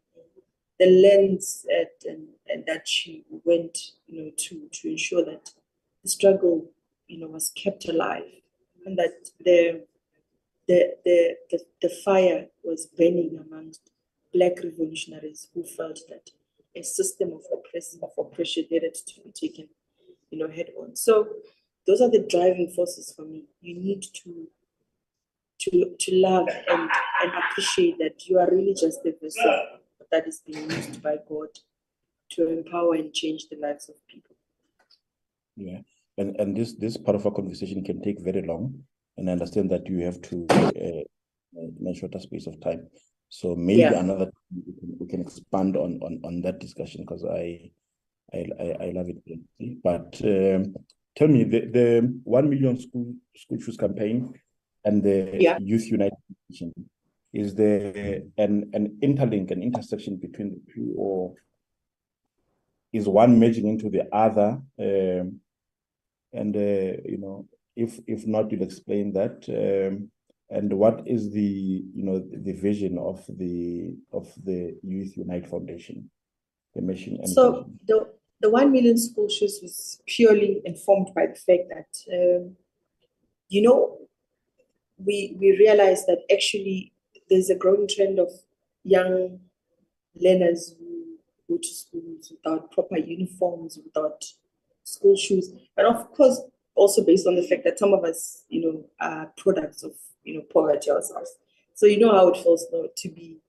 The 0.79 0.85
lens 0.85 1.65
at, 1.75 1.91
and, 2.07 2.27
and 2.47 2.63
that 2.67 2.87
she 2.87 3.23
went, 3.43 3.77
you 4.07 4.23
know, 4.23 4.31
to 4.35 4.69
to 4.71 4.89
ensure 4.89 5.25
that 5.25 5.51
the 6.03 6.09
struggle, 6.09 6.71
you 7.07 7.19
know, 7.19 7.27
was 7.27 7.51
kept 7.51 7.87
alive, 7.87 8.23
and 8.85 8.97
that 8.97 9.29
the 9.43 9.83
the 10.67 10.95
the 11.05 11.35
the, 11.49 11.59
the 11.81 11.89
fire 11.89 12.47
was 12.63 12.85
burning 12.85 13.39
amongst 13.45 13.90
black 14.33 14.63
revolutionaries 14.63 15.47
who 15.53 15.63
felt 15.63 15.99
that 16.09 16.29
a 16.75 16.83
system 16.83 17.33
of 17.33 17.41
oppression 17.53 17.99
of 18.01 18.11
oppression 18.17 18.65
needed 18.71 18.95
to 18.95 19.21
be 19.21 19.31
taken, 19.31 19.67
you 20.29 20.39
know, 20.39 20.47
head 20.47 20.69
on. 20.79 20.95
So 20.95 21.27
those 21.85 22.01
are 22.01 22.09
the 22.09 22.25
driving 22.29 22.69
forces 22.69 23.13
for 23.15 23.23
me. 23.23 23.45
You 23.61 23.75
need 23.75 24.03
to 24.23 24.47
to 25.59 25.95
to 25.99 26.15
love 26.15 26.47
and, 26.69 26.89
and 27.21 27.31
appreciate 27.43 27.97
that 27.99 28.27
you 28.27 28.39
are 28.39 28.49
really 28.49 28.73
just 28.73 29.05
a 29.05 29.13
vessel 29.21 29.79
that 30.11 30.27
is 30.27 30.41
being 30.45 30.69
used 30.69 31.01
by 31.01 31.17
God 31.27 31.49
to 32.31 32.47
empower 32.47 32.95
and 32.95 33.13
change 33.13 33.47
the 33.49 33.57
lives 33.57 33.89
of 33.89 33.95
people. 34.07 34.35
Yeah. 35.55 35.79
And 36.17 36.35
and 36.39 36.55
this 36.55 36.73
this 36.73 36.97
part 36.97 37.15
of 37.15 37.25
our 37.25 37.31
conversation 37.31 37.83
can 37.83 38.01
take 38.01 38.21
very 38.21 38.41
long. 38.41 38.83
And 39.17 39.29
I 39.29 39.33
understand 39.33 39.69
that 39.71 39.87
you 39.87 39.99
have 39.99 40.21
to 40.23 40.47
uh, 40.49 41.03
in 41.53 41.87
a 41.87 41.93
shorter 41.93 42.19
space 42.19 42.47
of 42.47 42.59
time. 42.61 42.87
So 43.31 43.55
maybe 43.55 43.79
yeah. 43.79 43.93
another 43.93 44.29
we 44.53 44.73
can, 44.73 44.97
we 44.99 45.07
can, 45.07 45.21
expand 45.21 45.77
on 45.77 45.99
on 46.03 46.19
on 46.25 46.41
that 46.41 46.59
discussion 46.59 47.01
because 47.01 47.23
I, 47.23 47.71
I 48.33 48.45
I 48.59 48.67
I 48.81 48.91
love 48.91 49.07
it. 49.07 49.39
But 49.81 50.19
um, 50.25 50.75
tell 51.15 51.29
me 51.29 51.45
the 51.45 51.61
the 51.77 52.19
one 52.25 52.49
million 52.49 52.77
school 52.77 53.15
school 53.33 53.59
shoes 53.61 53.77
campaign 53.77 54.33
and 54.83 55.01
the 55.01 55.37
yeah. 55.39 55.57
Youth 55.61 55.87
United 55.89 56.17
is 57.33 57.55
there 57.55 58.23
an 58.37 58.69
an 58.73 58.97
interlink 59.01 59.49
an 59.51 59.63
intersection 59.63 60.17
between 60.17 60.49
the 60.51 60.61
two 60.73 60.93
or 60.97 61.33
is 62.91 63.07
one 63.07 63.39
merging 63.39 63.67
into 63.67 63.89
the 63.89 64.13
other 64.13 64.59
um, 64.77 65.39
and 66.33 66.53
uh, 66.53 66.99
you 67.05 67.17
know 67.17 67.47
if 67.77 67.97
if 68.07 68.27
not 68.27 68.51
you'll 68.51 68.63
explain 68.63 69.13
that 69.13 69.37
um, 69.47 70.11
and 70.51 70.73
what 70.73 71.01
is 71.07 71.31
the 71.31 71.83
you 71.95 72.03
know 72.03 72.19
the 72.19 72.53
vision 72.53 72.97
of 72.97 73.23
the 73.27 73.95
of 74.11 74.31
the 74.43 74.77
Youth 74.83 75.15
Unite 75.17 75.47
Foundation, 75.47 76.09
the 76.75 76.81
mission? 76.81 77.17
And 77.17 77.29
so 77.29 77.51
vision? 77.51 77.79
the 77.87 78.13
the 78.41 78.49
one 78.49 78.71
million 78.71 78.97
school 78.97 79.29
shoes 79.29 79.59
was 79.61 80.01
purely 80.07 80.61
informed 80.65 81.09
by 81.15 81.27
the 81.27 81.35
fact 81.35 81.69
that 81.69 81.91
um, 82.13 82.55
you 83.47 83.61
know 83.61 83.97
we 84.97 85.37
we 85.39 85.57
realized 85.57 86.05
that 86.07 86.19
actually 86.31 86.91
there's 87.29 87.49
a 87.49 87.55
growing 87.55 87.87
trend 87.87 88.19
of 88.19 88.29
young 88.83 89.39
learners 90.15 90.75
who 90.77 91.17
go 91.49 91.57
to 91.57 91.67
schools 91.69 92.31
without 92.31 92.71
proper 92.71 92.97
uniforms, 92.97 93.79
without 93.83 94.25
school 94.83 95.15
shoes, 95.15 95.49
and 95.77 95.87
of 95.87 96.11
course 96.11 96.41
also 96.75 97.05
based 97.05 97.27
on 97.27 97.35
the 97.35 97.43
fact 97.43 97.63
that 97.63 97.79
some 97.79 97.93
of 97.93 98.03
us, 98.03 98.43
you 98.49 98.61
know, 98.61 98.85
are 98.99 99.31
products 99.37 99.83
of 99.83 99.93
you 100.23 100.35
know, 100.35 100.43
poverty 100.51 100.91
ourselves. 100.91 101.35
So 101.73 101.85
you 101.85 101.99
know 101.99 102.11
how 102.11 102.29
it 102.29 102.37
feels 102.37 102.65
now 102.71 102.83
to 102.95 103.09
be 103.09 103.39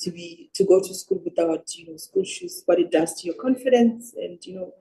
to 0.00 0.10
be 0.12 0.50
to 0.54 0.64
go 0.64 0.80
to 0.80 0.94
school 0.94 1.20
without, 1.24 1.74
you 1.74 1.90
know, 1.90 1.96
school 1.96 2.24
shoes, 2.24 2.62
what 2.66 2.78
it 2.78 2.90
does 2.90 3.20
to 3.20 3.26
your 3.26 3.36
confidence. 3.36 4.14
And 4.16 4.38
you 4.44 4.54
know, 4.54 4.74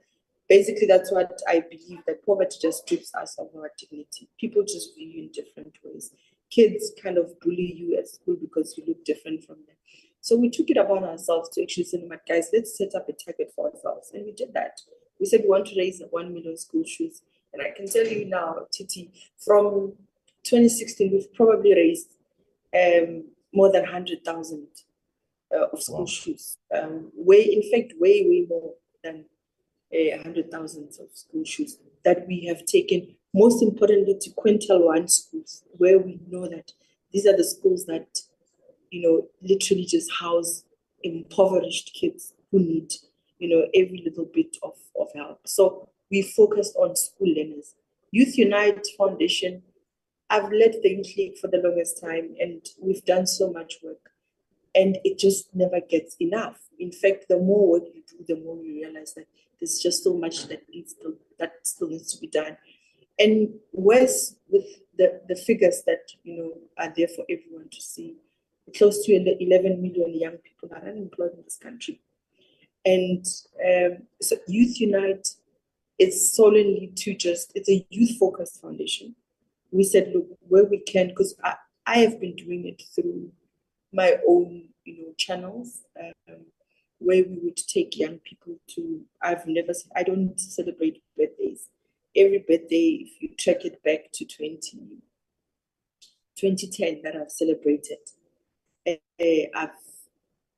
basically 0.47 0.87
that's 0.87 1.11
what 1.11 1.39
I 1.47 1.61
believe 1.61 1.99
that 2.05 2.25
poverty 2.25 2.57
just 2.61 2.83
strips 2.83 3.13
us 3.15 3.35
of 3.37 3.49
our 3.55 3.71
dignity. 3.79 4.29
People 4.39 4.63
just 4.63 4.95
view 4.95 5.07
you 5.07 5.23
in 5.23 5.29
different 5.31 5.73
ways. 5.83 6.11
Kids 6.49 6.91
kind 7.01 7.17
of 7.17 7.39
bully 7.41 7.73
you 7.75 7.97
at 7.97 8.07
school 8.07 8.37
because 8.39 8.77
you 8.77 8.83
look 8.87 9.03
different 9.03 9.43
from 9.43 9.55
them. 9.67 9.75
So 10.21 10.35
we 10.35 10.49
took 10.49 10.69
it 10.69 10.77
upon 10.77 11.03
ourselves 11.03 11.49
to 11.49 11.63
actually 11.63 11.85
say, 11.85 12.03
guys, 12.27 12.49
let's 12.53 12.77
set 12.77 12.95
up 12.95 13.07
a 13.09 13.13
target 13.13 13.51
for 13.55 13.71
ourselves. 13.71 14.11
And 14.13 14.25
we 14.25 14.31
did 14.31 14.53
that. 14.53 14.81
We 15.19 15.25
said 15.25 15.41
we 15.43 15.49
want 15.49 15.67
to 15.67 15.77
raise 15.77 16.01
1 16.09 16.33
million 16.33 16.57
school 16.57 16.83
shoes. 16.83 17.21
And 17.53 17.61
I 17.61 17.71
can 17.75 17.87
tell 17.87 18.05
you 18.05 18.25
now, 18.25 18.67
Titi, 18.71 19.09
from 19.37 19.93
2016, 20.49 21.11
we've 21.11 21.33
probably 21.33 21.73
raised 21.73 22.15
um, 22.73 23.25
more 23.53 23.71
than 23.71 23.83
100,000 23.83 24.67
uh, 25.53 25.65
of 25.71 25.81
school 25.81 25.99
wow. 25.99 26.05
shoes. 26.05 26.57
Um, 26.75 27.11
way, 27.15 27.43
in 27.43 27.63
fact, 27.71 27.93
way, 27.99 28.25
way 28.27 28.45
more 28.49 28.73
than 29.03 29.25
uh, 29.93 30.17
100,000 30.17 30.83
of 30.99 31.07
school 31.13 31.43
shoes 31.43 31.77
that 32.03 32.27
we 32.27 32.45
have 32.45 32.65
taken, 32.65 33.15
most 33.33 33.61
importantly, 33.61 34.17
to 34.21 34.29
quintile 34.31 34.85
one 34.85 35.07
schools, 35.07 35.63
where 35.77 35.99
we 35.99 36.19
know 36.29 36.47
that 36.47 36.71
these 37.11 37.25
are 37.25 37.35
the 37.35 37.43
schools 37.43 37.85
that, 37.85 38.19
you 38.91 39.01
know, 39.01 39.27
literally 39.41 39.85
just 39.85 40.11
house 40.19 40.63
impoverished 41.03 41.93
kids 41.93 42.33
who 42.51 42.59
need, 42.59 42.93
you 43.39 43.49
know, 43.49 43.67
every 43.73 44.01
little 44.03 44.25
bit 44.25 44.57
of, 44.63 44.73
of 44.99 45.07
help. 45.15 45.39
So 45.45 45.89
we 46.09 46.21
focused 46.21 46.75
on 46.75 46.95
school 46.95 47.33
learners. 47.33 47.75
Youth 48.11 48.37
Unite 48.37 48.87
Foundation 48.97 49.61
I've 50.29 50.51
led 50.51 50.75
the 50.83 51.03
league 51.17 51.37
for 51.37 51.47
the 51.47 51.61
longest 51.63 52.01
time, 52.01 52.35
and 52.39 52.65
we've 52.81 53.03
done 53.05 53.25
so 53.25 53.51
much 53.51 53.75
work, 53.81 54.11
and 54.75 54.97
it 55.03 55.17
just 55.17 55.55
never 55.55 55.79
gets 55.79 56.17
enough. 56.19 56.59
In 56.79 56.91
fact, 56.91 57.25
the 57.29 57.37
more 57.37 57.69
work 57.69 57.83
you 57.93 58.03
do, 58.07 58.35
the 58.35 58.41
more 58.41 58.57
you 58.57 58.73
realize 58.73 59.13
that 59.13 59.27
there's 59.59 59.79
just 59.79 60.03
so 60.03 60.13
much 60.13 60.47
that 60.47 60.63
needs 60.69 60.93
to, 60.95 61.17
that 61.39 61.53
still 61.63 61.89
needs 61.89 62.13
to 62.13 62.21
be 62.21 62.27
done. 62.27 62.57
And 63.17 63.49
worse 63.71 64.35
with 64.49 64.65
the, 64.97 65.21
the 65.27 65.35
figures 65.35 65.83
that 65.87 66.11
you 66.23 66.37
know 66.37 66.53
are 66.77 66.93
there 66.95 67.07
for 67.07 67.25
everyone 67.29 67.69
to 67.69 67.81
see. 67.81 68.17
Close 68.75 69.05
to 69.05 69.13
11 69.13 69.81
million 69.81 70.19
young 70.19 70.37
people 70.37 70.69
are 70.73 70.87
unemployed 70.87 71.31
in 71.35 71.43
this 71.43 71.57
country. 71.57 72.01
And 72.83 73.25
um, 73.65 73.99
so 74.21 74.35
Youth 74.47 74.79
Unite 74.81 75.27
is 75.97 76.35
solely 76.35 76.91
to 76.97 77.15
just, 77.15 77.53
it's 77.55 77.69
a 77.69 77.85
youth 77.89 78.17
focused 78.17 78.61
foundation 78.61 79.15
we 79.71 79.83
said, 79.83 80.11
look, 80.13 80.25
where 80.47 80.65
we 80.65 80.79
can, 80.79 81.09
because 81.09 81.35
I, 81.43 81.55
I 81.85 81.97
have 81.99 82.19
been 82.19 82.35
doing 82.35 82.65
it 82.67 82.81
through 82.93 83.31
my 83.93 84.17
own, 84.27 84.69
you 84.85 84.97
know, 85.01 85.13
channels, 85.17 85.83
um, 85.99 86.45
where 86.99 87.23
we 87.23 87.39
would 87.43 87.57
take 87.57 87.97
young 87.97 88.19
people 88.19 88.55
to. 88.75 89.01
I've 89.21 89.45
never, 89.47 89.73
I 89.95 90.03
don't 90.03 90.39
celebrate 90.39 91.01
birthdays. 91.17 91.69
Every 92.15 92.39
birthday, 92.39 93.05
if 93.05 93.21
you 93.21 93.29
track 93.37 93.65
it 93.65 93.83
back 93.83 94.11
to 94.13 94.25
20, 94.25 94.59
2010 96.35 97.01
that 97.03 97.15
I've 97.15 97.31
celebrated, 97.31 97.99
uh, 98.87 98.93
I've 99.55 99.69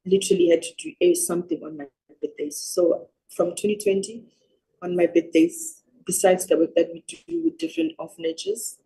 literally 0.06 0.50
had 0.50 0.62
to 0.64 0.94
do 1.00 1.16
something 1.16 1.62
on 1.64 1.78
my 1.78 1.86
birthdays. 2.22 2.58
So 2.58 3.08
from 3.30 3.50
2020, 3.50 4.24
on 4.82 4.96
my 4.96 5.08
birthdays, 5.08 5.82
besides 6.06 6.46
the 6.48 6.58
work 6.58 6.74
that 6.76 6.90
we 6.94 7.04
do 7.08 7.44
with 7.44 7.58
different 7.58 7.94
orphanages, 8.00 8.78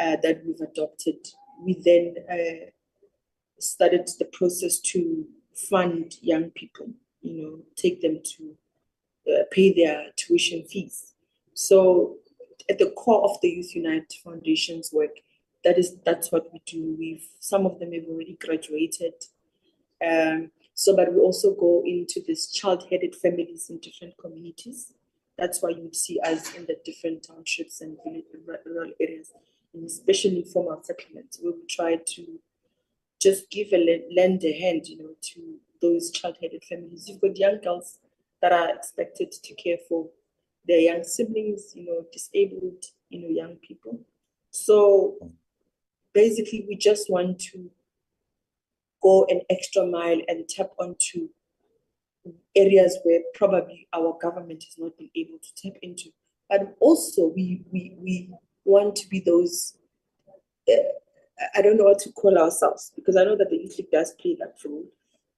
uh, 0.00 0.16
that 0.22 0.42
we've 0.44 0.60
adopted. 0.60 1.16
We 1.62 1.80
then 1.84 2.14
uh, 2.30 2.70
started 3.58 4.08
the 4.18 4.24
process 4.26 4.78
to 4.80 5.26
fund 5.68 6.14
young 6.22 6.50
people, 6.50 6.88
you 7.20 7.42
know, 7.42 7.58
take 7.76 8.00
them 8.00 8.20
to 8.24 8.56
uh, 9.30 9.42
pay 9.50 9.72
their 9.72 10.06
tuition 10.16 10.64
fees. 10.64 11.12
So 11.54 12.16
at 12.68 12.78
the 12.78 12.90
core 12.92 13.24
of 13.24 13.40
the 13.42 13.50
Youth 13.50 13.74
Unite 13.74 14.12
Foundation's 14.24 14.90
work, 14.92 15.16
that 15.64 15.76
is 15.76 15.98
that's 16.06 16.32
what 16.32 16.50
we 16.52 16.62
do. 16.64 16.96
We've 16.98 17.26
some 17.38 17.66
of 17.66 17.78
them 17.78 17.92
have 17.92 18.04
already 18.08 18.38
graduated. 18.40 19.12
Um, 20.02 20.50
so, 20.72 20.96
but 20.96 21.12
we 21.12 21.20
also 21.20 21.54
go 21.54 21.82
into 21.84 22.22
these 22.26 22.46
child-headed 22.46 23.14
families 23.14 23.68
in 23.68 23.80
different 23.80 24.14
communities. 24.16 24.94
That's 25.36 25.60
why 25.60 25.70
you 25.70 25.82
would 25.82 25.96
see 25.96 26.18
us 26.20 26.54
in 26.54 26.64
the 26.64 26.76
different 26.86 27.26
townships 27.28 27.82
and 27.82 27.98
rural 28.64 28.92
areas 28.98 29.32
especially 29.84 30.38
informal 30.38 30.82
settlements, 30.82 31.38
where 31.40 31.52
we 31.52 31.66
try 31.68 31.96
to 31.96 32.38
just 33.20 33.50
give 33.50 33.68
a 33.72 34.04
lend 34.14 34.44
a 34.44 34.52
hand, 34.52 34.88
you 34.88 34.98
know, 34.98 35.10
to 35.20 35.56
those 35.82 36.10
child-headed 36.10 36.64
families. 36.64 37.08
You've 37.08 37.20
got 37.20 37.36
young 37.36 37.60
girls 37.62 37.98
that 38.42 38.52
are 38.52 38.74
expected 38.74 39.32
to 39.32 39.54
care 39.54 39.78
for 39.88 40.08
their 40.66 40.80
young 40.80 41.04
siblings, 41.04 41.72
you 41.74 41.84
know, 41.84 42.04
disabled, 42.12 42.84
you 43.08 43.20
know, 43.22 43.28
young 43.28 43.56
people. 43.56 43.98
So 44.50 45.16
basically, 46.12 46.64
we 46.68 46.76
just 46.76 47.10
want 47.10 47.38
to 47.40 47.70
go 49.02 49.26
an 49.28 49.40
extra 49.48 49.86
mile 49.86 50.20
and 50.28 50.48
tap 50.48 50.70
onto 50.78 51.28
areas 52.54 52.98
where 53.02 53.20
probably 53.34 53.88
our 53.92 54.18
government 54.20 54.64
has 54.64 54.76
not 54.76 54.96
been 54.98 55.10
able 55.14 55.38
to 55.38 55.62
tap 55.62 55.78
into. 55.82 56.10
But 56.48 56.76
also, 56.80 57.28
we 57.28 57.62
we 57.72 57.96
we 57.98 58.30
want 58.64 58.96
to 58.96 59.08
be 59.08 59.20
those. 59.20 59.74
Uh, 60.68 60.76
I 61.54 61.62
don't 61.62 61.78
know 61.78 61.84
what 61.84 61.98
to 62.00 62.12
call 62.12 62.36
ourselves 62.38 62.92
because 62.94 63.16
I 63.16 63.24
know 63.24 63.36
that 63.36 63.48
the 63.50 63.56
youth 63.56 63.78
league 63.78 63.90
does 63.90 64.12
play 64.20 64.36
that 64.40 64.56
role, 64.64 64.84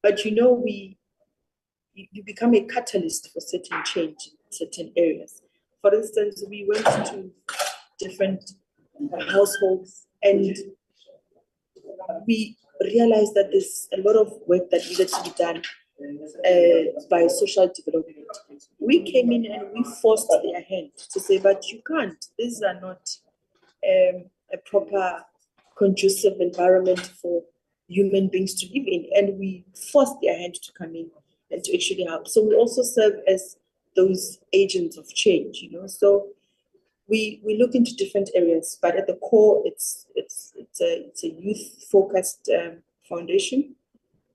but 0.02 0.24
you 0.24 0.34
know 0.34 0.52
we 0.52 0.98
you, 1.94 2.22
become 2.24 2.54
a 2.54 2.62
catalyst 2.62 3.32
for 3.32 3.40
certain 3.40 3.82
change 3.84 4.30
in 4.32 4.50
certain 4.50 4.92
areas. 4.96 5.42
For 5.80 5.94
instance, 5.94 6.42
we 6.48 6.66
went 6.68 6.84
to 6.84 7.30
different 7.98 8.52
households 9.28 10.06
and 10.22 10.56
we 12.26 12.56
realized 12.80 13.34
that 13.34 13.50
there's 13.50 13.88
a 13.92 14.00
lot 14.00 14.16
of 14.16 14.32
work 14.46 14.70
that 14.70 14.84
needed 14.88 15.08
to 15.08 15.22
be 15.22 15.30
done 15.36 15.62
uh, 16.46 17.00
by 17.10 17.26
social 17.26 17.70
development. 17.74 18.26
We 18.78 19.02
came 19.02 19.32
in 19.32 19.46
and 19.46 19.68
we 19.72 19.84
forced 20.00 20.28
their 20.42 20.62
hand 20.62 20.90
to 21.12 21.20
say, 21.20 21.38
but 21.38 21.68
you 21.70 21.82
can't. 21.86 22.24
These 22.38 22.62
are 22.62 22.80
not 22.80 23.16
um, 23.84 24.24
a 24.52 24.58
proper, 24.64 25.24
conducive 25.76 26.40
environment 26.40 27.00
for 27.00 27.42
human 27.88 28.28
beings 28.28 28.54
to 28.54 28.66
live 28.66 28.86
in. 28.86 29.06
And 29.14 29.38
we 29.38 29.64
forced 29.92 30.16
their 30.22 30.36
hand 30.36 30.54
to 30.54 30.72
come 30.72 30.94
in 30.94 31.10
and 31.50 31.62
to 31.64 31.74
actually 31.74 32.04
help. 32.04 32.28
So 32.28 32.42
we 32.42 32.54
also 32.54 32.82
serve 32.82 33.14
as 33.28 33.56
those 33.94 34.38
agents 34.52 34.96
of 34.96 35.08
change, 35.12 35.60
you 35.62 35.70
know. 35.70 35.86
So 35.86 36.28
we 37.08 37.40
we 37.44 37.58
look 37.58 37.74
into 37.74 37.94
different 37.94 38.30
areas, 38.34 38.78
but 38.80 38.96
at 38.96 39.06
the 39.06 39.16
core, 39.16 39.62
it's 39.66 40.06
it's 40.14 40.52
it's 40.56 40.80
a 40.80 41.06
it's 41.06 41.24
a 41.24 41.28
youth 41.28 41.84
focused 41.90 42.48
um, 42.58 42.78
foundation, 43.08 43.74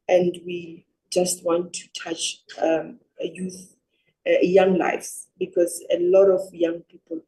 and 0.07 0.39
we 0.45 0.85
just 1.11 1.43
want 1.43 1.73
to 1.73 1.87
touch 1.97 2.41
um, 2.61 2.99
youth, 3.19 3.75
uh, 4.27 4.39
young 4.41 4.77
lives 4.77 5.27
because 5.39 5.83
a 5.91 5.99
lot 5.99 6.29
of 6.29 6.41
young 6.53 6.81
people 6.81 7.21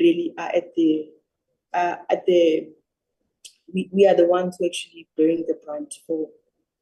really 0.00 0.34
are 0.38 0.50
at 0.54 0.74
the 0.74 1.10
uh, 1.72 1.96
at 2.08 2.24
the 2.26 2.68
we, 3.72 3.88
we 3.92 4.06
are 4.06 4.14
the 4.14 4.26
ones 4.26 4.56
who 4.58 4.66
actually 4.66 5.08
bearing 5.16 5.44
the 5.46 5.58
brunt 5.64 5.94
for 6.06 6.28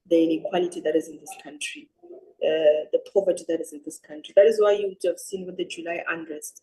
the 0.08 0.22
inequality 0.22 0.80
that 0.80 0.94
is 0.94 1.08
in 1.08 1.18
this 1.18 1.34
country, 1.42 1.88
uh, 2.04 2.86
the 2.92 3.00
poverty 3.12 3.44
that 3.48 3.60
is 3.60 3.72
in 3.72 3.80
this 3.84 3.98
country. 3.98 4.34
That 4.36 4.46
is 4.46 4.60
why 4.60 4.72
you 4.72 4.88
would 4.88 4.98
have 5.04 5.18
seen 5.18 5.46
with 5.46 5.56
the 5.56 5.64
July 5.64 6.02
unrest. 6.08 6.62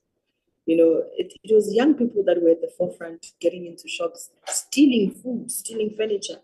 You 0.67 0.77
know, 0.77 1.03
it, 1.17 1.33
it 1.43 1.53
was 1.53 1.73
young 1.73 1.95
people 1.95 2.23
that 2.25 2.41
were 2.41 2.51
at 2.51 2.61
the 2.61 2.71
forefront 2.77 3.33
getting 3.39 3.65
into 3.65 3.87
shops, 3.87 4.29
stealing 4.45 5.11
food, 5.11 5.49
stealing 5.49 5.95
furniture. 5.97 6.37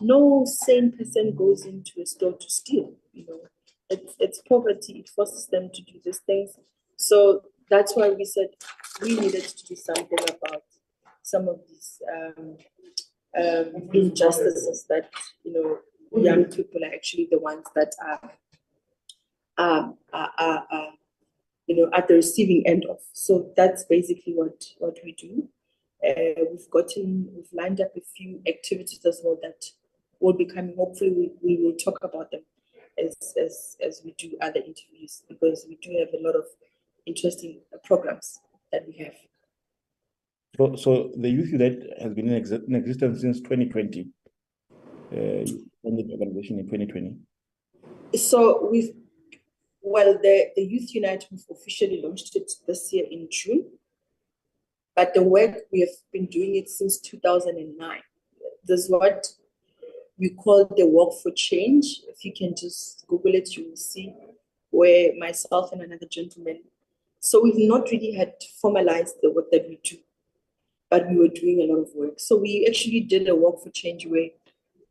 No 0.00 0.44
sane 0.46 0.92
person 0.92 1.34
goes 1.34 1.64
into 1.64 2.00
a 2.02 2.06
store 2.06 2.36
to 2.36 2.50
steal, 2.50 2.92
you 3.12 3.26
know. 3.26 3.40
It's, 3.88 4.14
it's 4.18 4.42
poverty, 4.48 4.98
it 4.98 5.08
forces 5.08 5.46
them 5.46 5.70
to 5.72 5.82
do 5.82 6.00
these 6.04 6.18
things. 6.18 6.58
So 6.96 7.42
that's 7.70 7.94
why 7.94 8.10
we 8.10 8.24
said 8.24 8.48
we 9.00 9.18
needed 9.18 9.44
to 9.44 9.64
do 9.64 9.76
something 9.76 10.18
about 10.28 10.62
some 11.22 11.48
of 11.48 11.60
these 11.68 12.00
um, 12.12 12.56
um, 13.38 13.90
injustices 13.92 14.86
that 14.88 15.10
you 15.42 15.52
know 15.52 15.78
young 16.20 16.44
people 16.44 16.82
are 16.84 16.94
actually 16.94 17.28
the 17.30 17.38
ones 17.38 17.66
that 17.74 17.92
are, 18.04 18.32
are, 19.58 19.94
are, 20.12 20.66
are 20.70 20.92
you 21.66 21.76
know 21.76 21.90
at 21.92 22.08
the 22.08 22.14
receiving 22.14 22.62
end 22.66 22.84
of. 22.86 22.98
So 23.12 23.52
that's 23.56 23.84
basically 23.84 24.34
what 24.34 24.64
what 24.78 24.98
we 25.04 25.12
do. 25.12 25.48
Uh, 26.06 26.44
we've 26.50 26.70
gotten 26.70 27.28
we've 27.34 27.52
lined 27.52 27.80
up 27.80 27.96
a 27.96 28.00
few 28.16 28.40
activities 28.46 29.04
as 29.04 29.20
well 29.24 29.38
that 29.42 29.64
will 30.20 30.32
be 30.32 30.46
coming. 30.46 30.74
Hopefully, 30.76 31.10
we, 31.10 31.32
we 31.42 31.62
will 31.62 31.74
talk 31.74 31.98
about 32.02 32.30
them 32.30 32.42
as 32.98 33.14
as 33.42 33.76
as 33.84 34.02
we 34.04 34.14
do 34.18 34.36
other 34.40 34.60
interviews 34.60 35.22
because 35.28 35.66
we 35.68 35.76
do 35.82 35.96
have 35.98 36.08
a 36.18 36.22
lot 36.22 36.34
of 36.34 36.44
interesting 37.06 37.60
programs 37.84 38.40
that 38.72 38.86
we 38.86 38.94
have. 38.98 39.14
So, 40.56 40.76
so 40.76 41.12
the 41.16 41.28
Youth 41.28 41.52
Unite 41.52 41.82
has 42.00 42.14
been 42.14 42.28
in, 42.28 42.42
exi- 42.42 42.66
in 42.66 42.74
existence 42.74 43.20
since 43.20 43.40
2020. 43.40 44.08
Uh, 45.12 45.44
organization 45.84 46.58
in 46.58 46.66
2020. 46.66 47.16
So 48.16 48.68
we've, 48.70 48.92
well, 49.80 50.14
the, 50.14 50.48
the 50.56 50.62
Youth 50.62 50.94
Unite, 50.94 51.26
we've 51.30 51.44
officially 51.50 52.00
launched 52.02 52.34
it 52.34 52.50
this 52.66 52.92
year 52.92 53.04
in 53.10 53.28
June. 53.30 53.66
But 54.96 55.14
the 55.14 55.22
work, 55.22 55.58
we 55.70 55.80
have 55.80 55.90
been 56.12 56.26
doing 56.26 56.56
it 56.56 56.68
since 56.68 56.98
2009. 56.98 58.00
There's 58.64 58.88
what 58.88 59.28
we 60.18 60.30
call 60.30 60.64
the 60.76 60.86
Walk 60.86 61.20
for 61.22 61.30
Change. 61.32 62.00
If 62.08 62.24
you 62.24 62.32
can 62.32 62.54
just 62.56 63.06
Google 63.06 63.34
it, 63.34 63.56
you 63.56 63.68
will 63.68 63.76
see 63.76 64.14
where 64.70 65.14
myself 65.16 65.72
and 65.72 65.82
another 65.82 66.06
gentleman. 66.06 66.62
So 67.20 67.42
we've 67.42 67.68
not 67.68 67.90
really 67.90 68.12
had 68.12 68.34
formalized 68.60 69.16
the 69.22 69.30
work 69.30 69.50
that 69.50 69.66
we 69.68 69.78
do 69.82 69.96
but 70.90 71.08
we 71.08 71.16
were 71.16 71.28
doing 71.28 71.60
a 71.60 71.72
lot 71.72 71.82
of 71.82 71.90
work. 71.94 72.14
So 72.18 72.36
we 72.36 72.66
actually 72.68 73.00
did 73.00 73.28
a 73.28 73.34
walk 73.34 73.62
for 73.62 73.70
change 73.70 74.06
where 74.06 74.28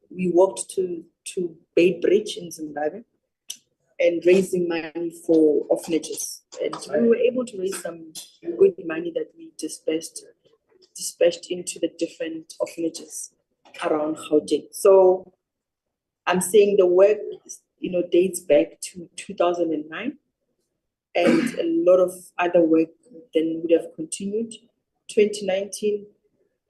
we 0.09 0.31
walked 0.33 0.69
to 0.71 1.03
to 1.33 1.55
Beitbridge 1.77 2.37
in 2.37 2.51
Zimbabwe 2.51 3.01
and 3.99 4.23
raising 4.25 4.67
money 4.67 5.11
for 5.25 5.65
orphanages. 5.69 6.43
And 6.61 6.75
we 7.01 7.07
were 7.07 7.15
able 7.15 7.45
to 7.45 7.57
raise 7.57 7.81
some 7.81 8.13
good 8.59 8.75
money 8.85 9.11
that 9.15 9.31
we 9.37 9.51
dispersed 9.57 10.25
dispatched 10.95 11.47
into 11.47 11.79
the 11.79 11.91
different 11.99 12.53
orphanages 12.59 13.31
around 13.83 14.17
Gauteng. 14.17 14.67
So 14.71 15.31
I'm 16.27 16.41
saying 16.41 16.77
the 16.77 16.87
work, 16.87 17.17
you 17.79 17.91
know, 17.91 18.03
dates 18.11 18.39
back 18.39 18.79
to 18.81 19.09
2009, 19.15 20.17
and 21.15 21.59
a 21.59 21.63
lot 21.63 21.99
of 21.99 22.13
other 22.37 22.61
work 22.61 22.89
then 23.33 23.61
would 23.61 23.71
have 23.71 23.93
continued. 23.95 24.53
2019, 25.09 26.05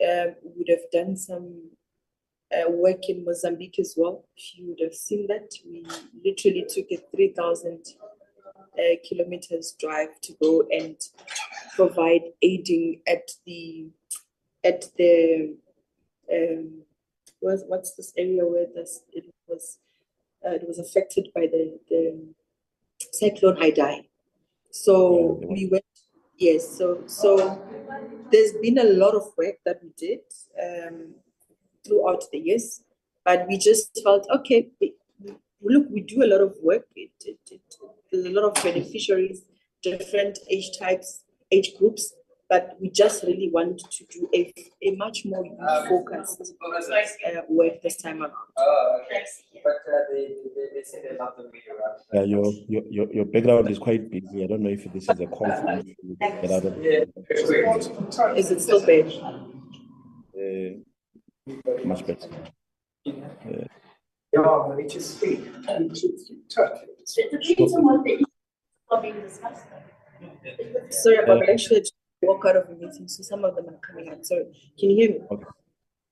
uh, 0.05 0.25
would 0.43 0.67
have 0.69 0.91
done 0.91 1.15
some 1.15 1.71
uh, 2.53 2.69
work 2.69 3.09
in 3.09 3.25
Mozambique 3.25 3.79
as 3.79 3.95
well. 3.97 4.25
If 4.35 4.57
you 4.57 4.67
would 4.67 4.79
have 4.81 4.93
seen 4.93 5.27
that, 5.27 5.51
we 5.65 5.85
literally 6.23 6.65
took 6.67 6.91
a 6.91 6.97
3,000 7.15 7.79
uh, 8.77 8.81
kilometers 9.07 9.75
drive 9.79 10.19
to 10.21 10.33
go 10.41 10.67
and 10.71 10.97
provide 11.75 12.23
aiding 12.41 13.01
at 13.07 13.31
the 13.45 13.87
at 14.63 14.85
the 14.97 15.55
um, 16.31 16.81
what's, 17.45 17.63
what's 17.67 17.91
this 17.95 18.11
area 18.17 18.45
where 18.45 18.65
this 18.75 19.03
it 19.13 19.25
was 19.47 19.77
uh, 20.45 20.55
it 20.59 20.67
was 20.67 20.79
affected 20.79 21.29
by 21.35 21.45
the, 21.53 21.79
the 21.89 22.01
cyclone 23.11 23.57
Idai. 23.57 23.95
So 24.71 24.93
Yeah, 25.41 25.47
we 25.53 25.69
went 25.71 25.85
yes. 26.37 26.77
So 26.77 27.03
so 27.05 27.29
there's 28.31 28.53
been 28.65 28.79
a 28.79 28.89
lot 29.03 29.15
of 29.15 29.25
work 29.37 29.57
that 29.65 29.79
we 29.83 29.91
did 30.05 30.21
um, 30.65 30.97
throughout 31.85 32.23
the 32.31 32.39
years, 32.39 32.83
but 33.23 33.47
we 33.47 33.57
just 33.57 34.01
felt 34.03 34.27
okay. 34.37 34.69
We- 34.81 34.95
look, 35.73 35.87
we 35.89 36.01
do 36.01 36.23
a 36.23 36.29
lot 36.33 36.41
of 36.41 36.53
work. 36.61 36.85
It, 36.95 37.09
it, 37.25 37.39
it, 37.49 37.61
there's 38.11 38.25
a 38.25 38.29
lot 38.29 38.45
of 38.49 38.53
beneficiaries, 38.63 39.41
different 39.81 40.37
age 40.47 40.77
types, 40.77 41.23
age 41.51 41.69
groups, 41.79 42.13
but 42.49 42.77
we 42.79 42.89
just 42.89 43.23
really 43.23 43.49
want 43.51 43.79
to 43.79 44.05
do 44.05 44.29
a, 44.33 44.53
a 44.83 44.95
much 44.95 45.25
more 45.25 45.43
focused 45.89 46.41
uh, 46.41 47.41
work 47.49 47.81
this 47.81 47.97
time 47.97 48.21
around. 48.21 48.31
Oh, 48.57 48.99
okay. 49.05 49.23
But 49.63 49.71
uh, 49.71 49.99
they, 50.11 50.27
they, 50.55 50.67
they 50.75 50.83
say 50.83 51.01
they 51.09 51.17
love 51.17 51.33
the 51.37 51.43
video, 51.43 51.73
right? 51.73 51.99
Yeah, 52.13 52.23
your, 52.23 52.51
your 52.67 52.83
your 52.89 53.13
your 53.13 53.25
background 53.25 53.69
is 53.69 53.79
quite 53.79 54.09
busy. 54.11 54.43
I 54.43 54.47
don't 54.47 54.61
know 54.61 54.69
if 54.69 54.83
this 54.93 55.03
is 55.03 55.19
a 55.19 55.25
call 55.25 55.51
for 55.51 55.81
you 55.83 55.95
to 55.95 56.15
get 56.19 56.51
out 56.51 56.65
of 56.65 56.77
Yeah. 56.83 58.33
Is 58.35 58.51
it 58.51 58.61
still 58.61 58.85
bad? 58.85 59.11
uh, 60.37 60.71
much 61.85 62.05
better. 62.05 62.29
Yeah, 63.05 64.67
we 64.67 64.83
need 64.83 64.89
to 64.89 65.01
speak 65.01 65.47
and 65.67 65.95
to 65.95 66.07
touch. 66.49 66.79
It 67.17 67.41
depends 67.41 67.73
on 67.75 67.85
what 67.85 68.03
the 68.03 68.13
issues 68.13 68.25
are 68.91 69.01
being 69.01 69.21
discussed. 69.21 69.65
Sorry 70.89 71.17
about 71.17 71.39
that. 71.39 71.49
Actually, 71.49 71.77
I 71.77 71.79
just 71.79 71.94
walk 72.25 72.45
out 72.45 72.57
of 72.57 72.69
a 72.69 72.75
meeting, 72.75 73.07
so 73.07 73.23
some 73.23 73.43
of 73.43 73.55
them 73.55 73.67
are 73.69 73.79
coming 73.79 74.09
out. 74.09 74.25
Sorry, 74.25 74.45
can 74.79 74.89
you 74.89 74.95
hear 74.95 75.09
me? 75.11 75.19
Okay. 75.31 75.45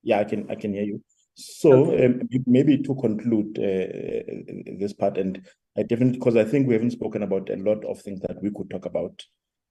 Yeah, 0.03 0.19
I 0.19 0.23
can 0.25 0.49
I 0.49 0.55
can 0.55 0.73
hear 0.73 0.83
you. 0.83 1.01
So 1.35 1.97
um, 2.05 2.21
maybe 2.45 2.77
to 2.77 2.93
conclude 2.95 3.57
uh, 3.57 4.77
this 4.79 4.93
part, 4.93 5.17
and 5.17 5.41
I 5.77 5.83
definitely 5.83 6.19
because 6.19 6.35
I 6.35 6.43
think 6.43 6.67
we 6.67 6.75
haven't 6.75 6.91
spoken 6.91 7.23
about 7.23 7.49
a 7.49 7.55
lot 7.55 7.83
of 7.85 8.01
things 8.01 8.21
that 8.21 8.41
we 8.41 8.51
could 8.51 8.69
talk 8.69 8.85
about. 8.85 9.23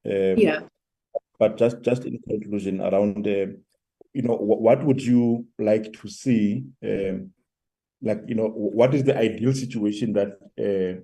Um, 0.05 0.39
Yeah. 0.39 0.61
But 1.39 1.59
just 1.59 1.83
just 1.83 2.05
in 2.05 2.19
conclusion, 2.29 2.81
around 2.81 3.27
uh, 3.27 3.47
you 4.13 4.23
know 4.23 4.37
wh- 4.37 4.61
what 4.61 4.85
would 4.85 5.03
you 5.03 5.47
like 5.59 5.93
to 5.93 6.09
see? 6.09 6.65
Um, 6.83 7.33
like 8.03 8.23
you 8.27 8.35
know 8.35 8.49
what 8.49 8.95
is 8.95 9.05
the 9.05 9.17
ideal 9.17 9.53
situation 9.53 10.13
that 10.15 10.39
uh, 10.59 11.01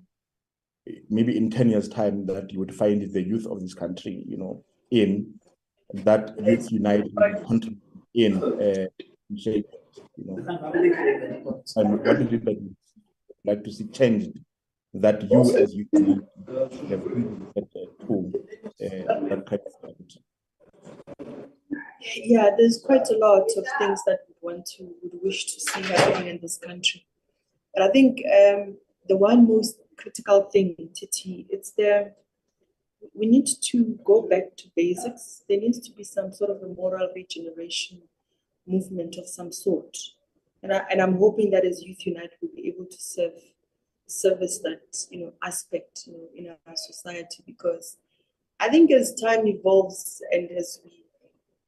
maybe 1.08 1.36
in 1.36 1.50
ten 1.50 1.68
years' 1.68 1.88
time 1.88 2.26
that 2.26 2.52
you 2.52 2.58
would 2.58 2.74
find 2.74 3.02
the 3.12 3.22
youth 3.22 3.46
of 3.46 3.60
this 3.60 3.74
country, 3.74 4.24
you 4.26 4.36
know, 4.36 4.64
in 4.90 5.34
that 5.92 6.34
youth 6.44 6.70
unite 6.72 7.04
and 7.48 7.80
in 8.14 8.42
uh, 8.42 8.86
shape, 9.36 9.66
you 10.16 10.24
know. 10.26 11.62
And 11.76 12.00
what 12.04 12.22
is 12.22 12.32
it 12.32 12.44
that 12.44 12.60
you 12.60 12.76
like 13.44 13.64
to 13.64 13.72
see 13.72 13.86
changed 13.88 14.38
that 14.94 15.30
you 15.30 15.56
as 15.56 15.74
you 15.74 15.86
have 15.92 17.02
implemented, 17.02 17.88
uh, 18.08 18.14
uh, 18.14 19.26
that 19.28 19.44
kind 19.46 19.60
of 19.66 20.16
Yeah, 22.00 22.50
there's 22.56 22.80
quite 22.84 23.08
a 23.10 23.18
lot 23.18 23.48
of 23.56 23.66
things 23.78 24.02
that 24.06 24.20
we 24.28 24.34
want 24.40 24.66
to, 24.76 24.94
would 25.02 25.20
wish 25.22 25.54
to 25.54 25.60
see 25.60 25.82
happening 25.82 26.28
in 26.28 26.38
this 26.40 26.56
country. 26.56 27.06
But 27.74 27.82
I 27.82 27.90
think 27.90 28.22
um, 28.26 28.78
the 29.08 29.16
one 29.16 29.46
most 29.46 29.78
critical 29.96 30.42
thing, 30.42 30.76
Titi. 30.94 31.46
It's 31.50 31.72
the 31.72 32.12
we 33.14 33.26
need 33.26 33.48
to 33.62 33.98
go 34.04 34.22
back 34.22 34.56
to 34.56 34.68
basics. 34.74 35.44
There 35.48 35.58
needs 35.58 35.78
to 35.80 35.92
be 35.92 36.04
some 36.04 36.32
sort 36.32 36.50
of 36.50 36.62
a 36.62 36.68
moral 36.68 37.08
regeneration 37.14 38.02
movement 38.66 39.16
of 39.16 39.26
some 39.26 39.52
sort. 39.52 39.96
And, 40.62 40.72
I, 40.72 40.84
and 40.90 41.00
I'm 41.00 41.16
hoping 41.16 41.50
that 41.50 41.64
as 41.64 41.82
Youth 41.82 42.06
Unite, 42.06 42.30
we'll 42.40 42.54
be 42.54 42.68
able 42.68 42.86
to 42.86 43.00
serve 43.00 43.32
service 44.10 44.58
that 44.60 45.06
you 45.10 45.20
know 45.20 45.32
aspect 45.44 46.04
you 46.06 46.14
know 46.14 46.28
in 46.34 46.48
our 46.48 46.74
society 46.74 47.42
because 47.46 47.98
I 48.58 48.70
think 48.70 48.90
as 48.90 49.14
time 49.14 49.46
evolves 49.46 50.22
and 50.32 50.50
as 50.50 50.80
we 50.82 51.04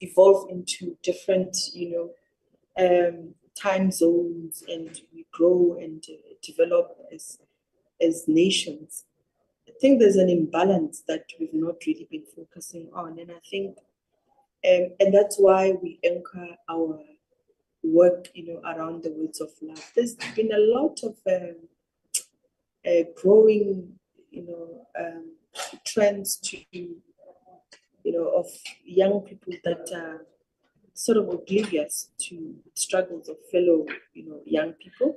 evolve 0.00 0.50
into 0.50 0.96
different 1.02 1.54
you 1.74 1.90
know 1.90 2.10
um, 2.82 3.34
time 3.54 3.90
zones 3.90 4.64
and 4.68 5.00
we 5.12 5.26
grow 5.32 5.76
and 5.78 6.02
uh, 6.08 6.32
develop 6.42 6.96
as 7.12 7.38
as 8.00 8.24
nations, 8.26 9.04
I 9.70 9.78
think 9.80 10.00
there's 10.00 10.16
an 10.16 10.28
imbalance 10.28 11.02
that 11.06 11.24
we've 11.38 11.54
not 11.54 11.76
really 11.86 12.08
been 12.10 12.24
focusing 12.36 12.88
on, 12.92 13.18
and 13.18 13.30
I 13.30 13.40
think, 13.48 13.78
um, 14.68 14.88
and 14.98 15.14
that's 15.14 15.36
why 15.38 15.72
we 15.80 16.00
anchor 16.04 16.48
our 16.68 17.00
work, 17.82 18.28
you 18.34 18.46
know, 18.46 18.60
around 18.68 19.04
the 19.04 19.12
words 19.12 19.40
of 19.40 19.50
love. 19.62 19.90
There's 19.94 20.16
been 20.34 20.52
a 20.52 20.58
lot 20.58 21.00
of 21.04 21.16
um, 21.30 23.06
growing, 23.14 23.92
you 24.30 24.42
know, 24.42 24.86
um, 24.98 25.36
trends 25.86 26.36
to, 26.36 26.58
you 26.72 27.00
know, 28.04 28.28
of 28.36 28.46
young 28.84 29.20
people 29.20 29.54
that 29.64 29.88
are 29.94 30.26
sort 30.94 31.16
of 31.16 31.28
oblivious 31.28 32.10
to 32.18 32.54
struggles 32.74 33.28
of 33.28 33.36
fellow, 33.52 33.86
you 34.14 34.28
know, 34.28 34.40
young 34.44 34.72
people. 34.72 35.16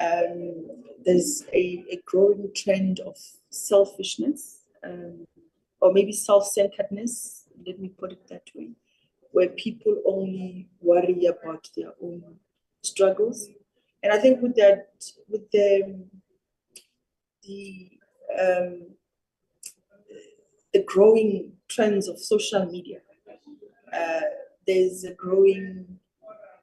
Um, 0.00 0.66
there's 1.04 1.44
a, 1.52 1.84
a 1.90 2.00
growing 2.04 2.50
trend 2.54 3.00
of 3.00 3.16
selfishness 3.52 4.62
um, 4.84 5.26
or 5.80 5.92
maybe 5.92 6.12
self-centeredness, 6.12 7.44
let 7.66 7.78
me 7.78 7.88
put 7.88 8.12
it 8.12 8.26
that 8.28 8.48
way, 8.54 8.70
where 9.32 9.48
people 9.48 10.00
only 10.06 10.68
worry 10.80 11.26
about 11.26 11.68
their 11.76 11.92
own 12.02 12.22
struggles. 12.82 13.48
And 14.02 14.12
I 14.12 14.18
think 14.18 14.42
with 14.42 14.56
that, 14.56 14.88
with 15.28 15.50
the 15.50 16.04
the 17.44 17.90
um, 18.38 18.86
the 20.72 20.82
growing 20.84 21.52
trends 21.68 22.08
of 22.08 22.18
social 22.18 22.64
media, 22.66 22.98
uh, 23.92 24.20
there's 24.66 25.04
a 25.04 25.12
growing 25.12 25.98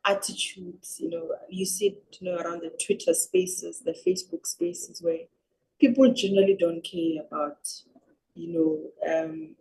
attitudes. 0.06 0.98
You 1.00 1.10
know, 1.10 1.32
you 1.50 1.66
see 1.66 1.88
it, 1.88 2.18
you 2.20 2.32
know, 2.32 2.38
around 2.38 2.62
the 2.62 2.72
Twitter 2.86 3.14
spaces, 3.14 3.82
the 3.82 3.96
Facebook 4.06 4.46
spaces, 4.46 5.02
where 5.02 5.20
people 5.80 6.12
generally 6.14 6.56
don't 6.60 6.84
care 6.84 7.24
about, 7.26 7.68
you 8.36 8.54
know, 8.54 9.24
um, 9.24 9.56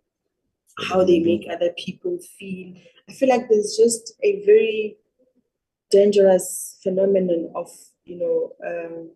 how 0.87 1.03
they 1.03 1.19
make 1.19 1.47
other 1.49 1.71
people 1.77 2.17
feel. 2.37 2.73
I 3.09 3.13
feel 3.13 3.29
like 3.29 3.49
there's 3.49 3.75
just 3.77 4.13
a 4.23 4.43
very 4.45 4.97
dangerous 5.89 6.79
phenomenon 6.83 7.51
of, 7.55 7.69
you 8.05 8.17
know, 8.17 8.53
um, 8.65 9.09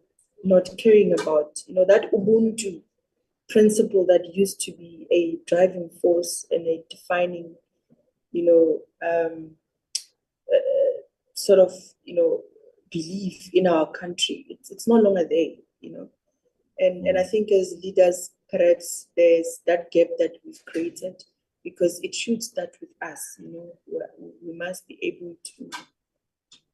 not 0.43 0.69
caring 0.77 1.13
about, 1.13 1.59
you 1.67 1.75
know, 1.75 1.85
that 1.87 2.11
Ubuntu 2.11 2.81
principle 3.49 4.05
that 4.07 4.33
used 4.33 4.59
to 4.61 4.71
be 4.71 5.07
a 5.11 5.37
driving 5.47 5.89
force 6.01 6.45
and 6.51 6.65
a 6.67 6.83
defining, 6.89 7.55
you 8.31 8.45
know, 8.45 8.79
um, 9.07 9.51
uh, 10.53 11.01
sort 11.33 11.59
of, 11.59 11.71
you 12.03 12.15
know, 12.15 12.41
belief 12.91 13.49
in 13.53 13.67
our 13.67 13.89
country. 13.91 14.45
It's, 14.49 14.71
it's 14.71 14.87
no 14.87 14.95
longer 14.95 15.25
there, 15.29 15.51
you 15.81 15.91
know. 15.91 16.09
And, 16.79 17.07
and 17.07 17.17
I 17.17 17.23
think 17.23 17.51
as 17.51 17.75
leaders, 17.83 18.31
perhaps 18.49 19.07
there's 19.15 19.59
that 19.67 19.91
gap 19.91 20.07
that 20.17 20.37
we've 20.45 20.63
created 20.65 21.23
because 21.63 21.99
it 22.03 22.13
should 22.13 22.43
start 22.43 22.75
with 22.81 22.89
us, 23.01 23.37
you 23.39 23.51
know. 23.51 23.73
We, 24.41 24.53
must 24.53 24.87
be 24.87 24.99
able 25.01 25.35
to 25.43 25.69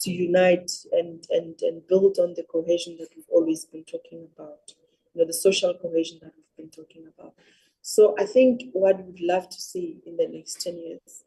to 0.01 0.11
unite 0.11 0.71
and, 0.91 1.25
and, 1.29 1.59
and 1.61 1.87
build 1.87 2.17
on 2.19 2.33
the 2.35 2.43
cohesion 2.43 2.97
that 2.99 3.09
we've 3.15 3.25
always 3.29 3.65
been 3.65 3.83
talking 3.83 4.27
about, 4.35 4.73
you 5.13 5.21
know, 5.21 5.27
the 5.27 5.33
social 5.33 5.73
cohesion 5.73 6.19
that 6.21 6.31
we've 6.35 6.57
been 6.57 6.69
talking 6.69 7.05
about. 7.17 7.33
So 7.81 8.15
I 8.17 8.25
think 8.25 8.63
what 8.73 9.05
we'd 9.05 9.21
love 9.21 9.49
to 9.49 9.61
see 9.61 10.01
in 10.05 10.17
the 10.17 10.27
next 10.27 10.61
10 10.61 10.77
years, 10.77 11.23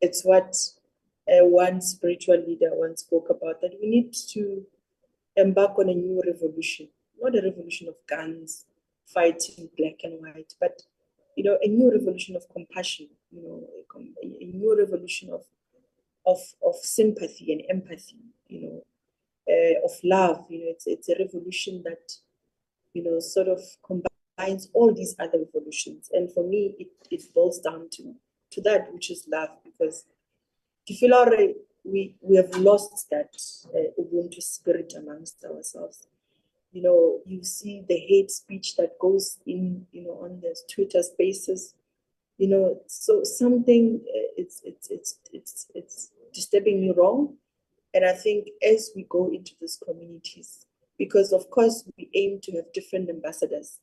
it's 0.00 0.24
what 0.24 0.56
uh, 1.28 1.44
one 1.44 1.80
spiritual 1.80 2.44
leader 2.46 2.70
once 2.72 3.00
spoke 3.00 3.28
about, 3.30 3.60
that 3.60 3.76
we 3.80 3.88
need 3.88 4.12
to 4.30 4.64
embark 5.36 5.78
on 5.78 5.88
a 5.88 5.94
new 5.94 6.22
revolution, 6.26 6.88
not 7.22 7.36
a 7.36 7.42
revolution 7.42 7.88
of 7.88 7.94
guns, 8.08 8.66
fighting 9.06 9.68
black 9.78 9.98
and 10.04 10.20
white, 10.20 10.54
but, 10.60 10.82
you 11.36 11.44
know, 11.44 11.58
a 11.62 11.68
new 11.68 11.90
revolution 11.90 12.36
of 12.36 12.48
compassion, 12.48 13.08
you 13.30 13.42
know, 13.42 13.68
a, 14.22 14.26
a 14.44 14.46
new 14.46 14.76
revolution 14.78 15.30
of 15.30 15.44
of 16.24 16.38
of 16.64 16.76
sympathy 16.76 17.52
and 17.52 17.62
empathy, 17.68 18.22
you 18.48 18.60
know, 18.62 18.84
uh, 19.52 19.84
of 19.84 19.92
love. 20.04 20.46
You 20.48 20.58
know, 20.60 20.70
it's 20.70 20.86
it's 20.86 21.08
a 21.08 21.16
revolution 21.18 21.82
that, 21.84 22.12
you 22.94 23.02
know, 23.02 23.18
sort 23.20 23.48
of 23.48 23.60
combines 23.84 24.68
all 24.72 24.94
these 24.94 25.16
other 25.18 25.38
revolutions. 25.38 26.10
And 26.12 26.32
for 26.32 26.44
me, 26.44 26.76
it, 26.78 26.88
it 27.10 27.34
boils 27.34 27.60
down 27.60 27.88
to 27.92 28.14
to 28.52 28.60
that 28.62 28.92
which 28.92 29.10
is 29.10 29.26
love, 29.28 29.50
because 29.64 30.04
Kifilore, 30.88 31.54
we 31.84 32.16
we 32.20 32.36
have 32.36 32.54
lost 32.56 33.08
that 33.10 33.34
uh, 33.74 34.00
Ubuntu 34.00 34.42
spirit 34.42 34.92
amongst 34.96 35.44
ourselves. 35.44 36.06
You 36.72 36.82
know, 36.82 37.20
you 37.26 37.44
see 37.44 37.84
the 37.88 37.96
hate 37.96 38.30
speech 38.30 38.76
that 38.76 38.98
goes 38.98 39.38
in, 39.46 39.86
you 39.92 40.02
know, 40.04 40.18
on 40.22 40.40
the 40.40 40.56
Twitter 40.68 41.02
spaces 41.02 41.74
you 42.42 42.48
know 42.48 42.80
so 42.88 43.22
something 43.22 44.00
uh, 44.02 44.30
it's 44.36 44.62
it's 44.64 44.90
it's 44.90 45.18
it's 45.32 45.66
it's 45.74 46.10
disturbing 46.32 46.80
me 46.80 46.92
wrong. 46.96 47.36
And 47.94 48.04
i 48.04 48.12
think 48.12 48.48
as 48.66 48.90
we 48.96 49.06
go 49.08 49.30
into 49.30 49.52
these 49.60 49.78
communities 49.86 50.66
because 50.98 51.32
of 51.32 51.50
course 51.50 51.84
we 51.96 52.08
aim 52.14 52.40
to 52.42 52.52
have 52.52 52.72
different 52.72 53.10
ambassadors. 53.10 53.78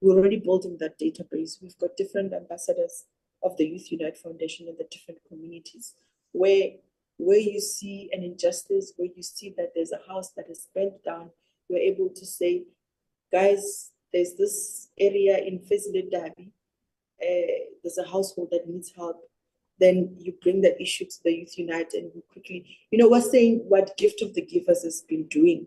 We're 0.00 0.18
already 0.18 0.38
building 0.38 0.78
that 0.80 0.98
database. 0.98 1.62
We've 1.62 1.78
got 1.78 1.96
different 1.96 2.32
ambassadors 2.32 3.04
of 3.42 3.56
the 3.56 3.66
youth 3.66 3.92
unite 3.92 4.16
foundation 4.16 4.66
in 4.68 4.76
the 4.76 4.86
different 4.90 5.20
communities 5.28 5.94
where 6.32 6.70
where 7.18 7.38
you 7.38 7.60
see 7.60 8.10
an 8.12 8.22
injustice 8.22 8.92
where 8.96 9.10
you 9.16 9.22
see 9.22 9.54
that 9.56 9.72
there's 9.74 9.92
a 9.92 10.00
house 10.10 10.30
that 10.36 10.50
is 10.50 10.68
burnt 10.74 11.02
down 11.04 11.30
we're 11.72 11.78
able 11.92 12.10
to 12.10 12.24
say 12.24 12.62
guys 13.32 13.90
there's 14.12 14.34
this 14.34 14.88
area 14.98 15.38
in 15.38 15.58
Fezile 15.58 16.52
uh, 17.22 17.46
there's 17.82 17.98
a 17.98 18.10
household 18.10 18.48
that 18.50 18.68
needs 18.68 18.92
help, 18.96 19.28
then 19.78 20.14
you 20.18 20.34
bring 20.42 20.60
the 20.60 20.80
issue 20.80 21.04
to 21.04 21.22
the 21.24 21.32
Youth 21.32 21.58
Unite 21.58 21.92
and 21.94 22.10
we 22.14 22.22
quickly, 22.22 22.66
you 22.90 22.98
know, 22.98 23.08
we're 23.08 23.20
saying 23.20 23.64
what 23.68 23.96
Gift 23.96 24.22
of 24.22 24.34
the 24.34 24.42
Givers 24.42 24.82
has 24.82 25.02
been 25.02 25.26
doing 25.28 25.66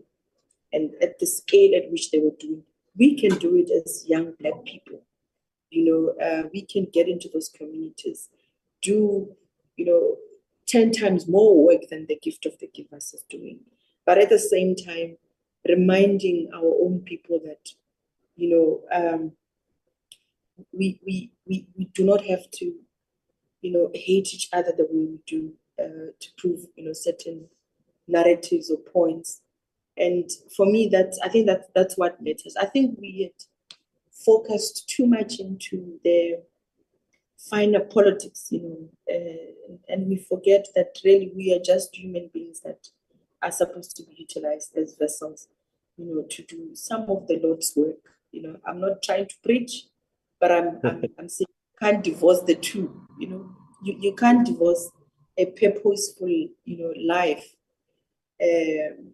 and 0.72 0.90
at 1.00 1.18
the 1.18 1.26
scale 1.26 1.74
at 1.76 1.90
which 1.90 2.10
they 2.10 2.18
were 2.18 2.34
doing. 2.38 2.62
We 2.96 3.18
can 3.18 3.38
do 3.38 3.56
it 3.56 3.70
as 3.70 4.04
young 4.06 4.34
Black 4.38 4.64
people. 4.64 5.02
You 5.70 6.14
know, 6.18 6.26
uh, 6.26 6.48
we 6.52 6.62
can 6.62 6.86
get 6.92 7.08
into 7.08 7.28
those 7.32 7.48
communities, 7.48 8.28
do, 8.82 9.28
you 9.76 9.84
know, 9.84 10.16
10 10.68 10.92
times 10.92 11.28
more 11.28 11.64
work 11.66 11.82
than 11.90 12.06
the 12.06 12.18
Gift 12.22 12.46
of 12.46 12.58
the 12.58 12.68
Givers 12.68 13.14
is 13.14 13.24
doing. 13.28 13.60
But 14.04 14.18
at 14.18 14.28
the 14.28 14.38
same 14.38 14.76
time, 14.76 15.16
reminding 15.68 16.50
our 16.54 16.74
own 16.82 17.00
people 17.00 17.40
that, 17.44 17.68
you 18.36 18.50
know, 18.50 18.80
um, 18.92 19.32
we, 20.72 21.00
we, 21.04 21.30
we, 21.46 21.66
we 21.76 21.84
do 21.86 22.04
not 22.04 22.24
have 22.24 22.50
to, 22.52 22.74
you 23.62 23.72
know, 23.72 23.90
hate 23.94 24.32
each 24.34 24.48
other 24.52 24.72
the 24.76 24.84
way 24.84 25.06
we 25.06 25.18
do 25.26 25.52
uh, 25.78 26.12
to 26.18 26.28
prove, 26.38 26.66
you 26.76 26.84
know, 26.84 26.92
certain 26.92 27.46
narratives 28.08 28.70
or 28.70 28.78
points. 28.78 29.42
And 29.96 30.30
for 30.54 30.66
me, 30.66 30.88
that's, 30.90 31.18
I 31.22 31.28
think 31.28 31.46
that 31.46 31.70
that's 31.74 31.96
what 31.96 32.22
matters. 32.22 32.54
I 32.60 32.66
think 32.66 32.98
we 33.00 33.22
had 33.22 33.44
focused 34.10 34.88
too 34.88 35.06
much 35.06 35.38
into 35.38 35.98
the 36.04 36.42
finer 37.38 37.80
politics, 37.80 38.48
you 38.50 38.62
know, 38.62 38.88
uh, 39.14 39.72
and 39.88 40.08
we 40.08 40.16
forget 40.16 40.66
that 40.74 40.98
really 41.04 41.32
we 41.34 41.54
are 41.54 41.62
just 41.62 41.94
human 41.94 42.30
beings 42.32 42.60
that 42.60 42.88
are 43.42 43.52
supposed 43.52 43.96
to 43.96 44.02
be 44.02 44.14
utilized 44.16 44.76
as 44.76 44.96
vessels, 44.96 45.48
you 45.96 46.14
know, 46.14 46.24
to 46.28 46.42
do 46.42 46.70
some 46.74 47.02
of 47.08 47.26
the 47.26 47.40
Lord's 47.42 47.72
work. 47.76 47.96
You 48.32 48.42
know, 48.42 48.56
I'm 48.66 48.80
not 48.80 49.02
trying 49.02 49.26
to 49.26 49.34
preach, 49.42 49.84
but 50.40 50.52
I'm, 50.52 50.80
I'm, 50.84 51.04
I'm 51.18 51.28
saying 51.28 51.46
you 51.48 51.78
can't 51.80 52.04
divorce 52.04 52.40
the 52.42 52.54
two, 52.54 53.06
you 53.18 53.28
know, 53.28 53.50
you, 53.82 53.96
you 54.00 54.14
can't 54.14 54.46
divorce 54.46 54.90
a 55.38 55.46
purposeful, 55.46 56.28
you 56.28 56.78
know, 56.78 56.92
life 57.14 57.54
um, 58.42 59.12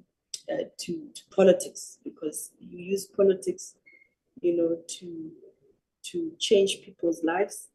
uh, 0.50 0.64
to, 0.78 1.08
to 1.14 1.22
politics 1.34 1.98
because 2.04 2.50
you 2.58 2.78
use 2.78 3.06
politics, 3.06 3.74
you 4.40 4.56
know, 4.56 4.78
to 4.88 5.30
to 6.04 6.32
change 6.38 6.82
people's 6.84 7.22
lives 7.22 7.68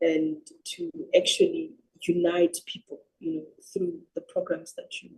and 0.00 0.36
to 0.64 0.90
actually 1.16 1.70
unite 2.02 2.56
people, 2.66 3.00
you 3.20 3.36
know, 3.36 3.44
through 3.72 4.00
the 4.14 4.20
programs 4.20 4.72
that 4.74 5.02
you 5.02 5.10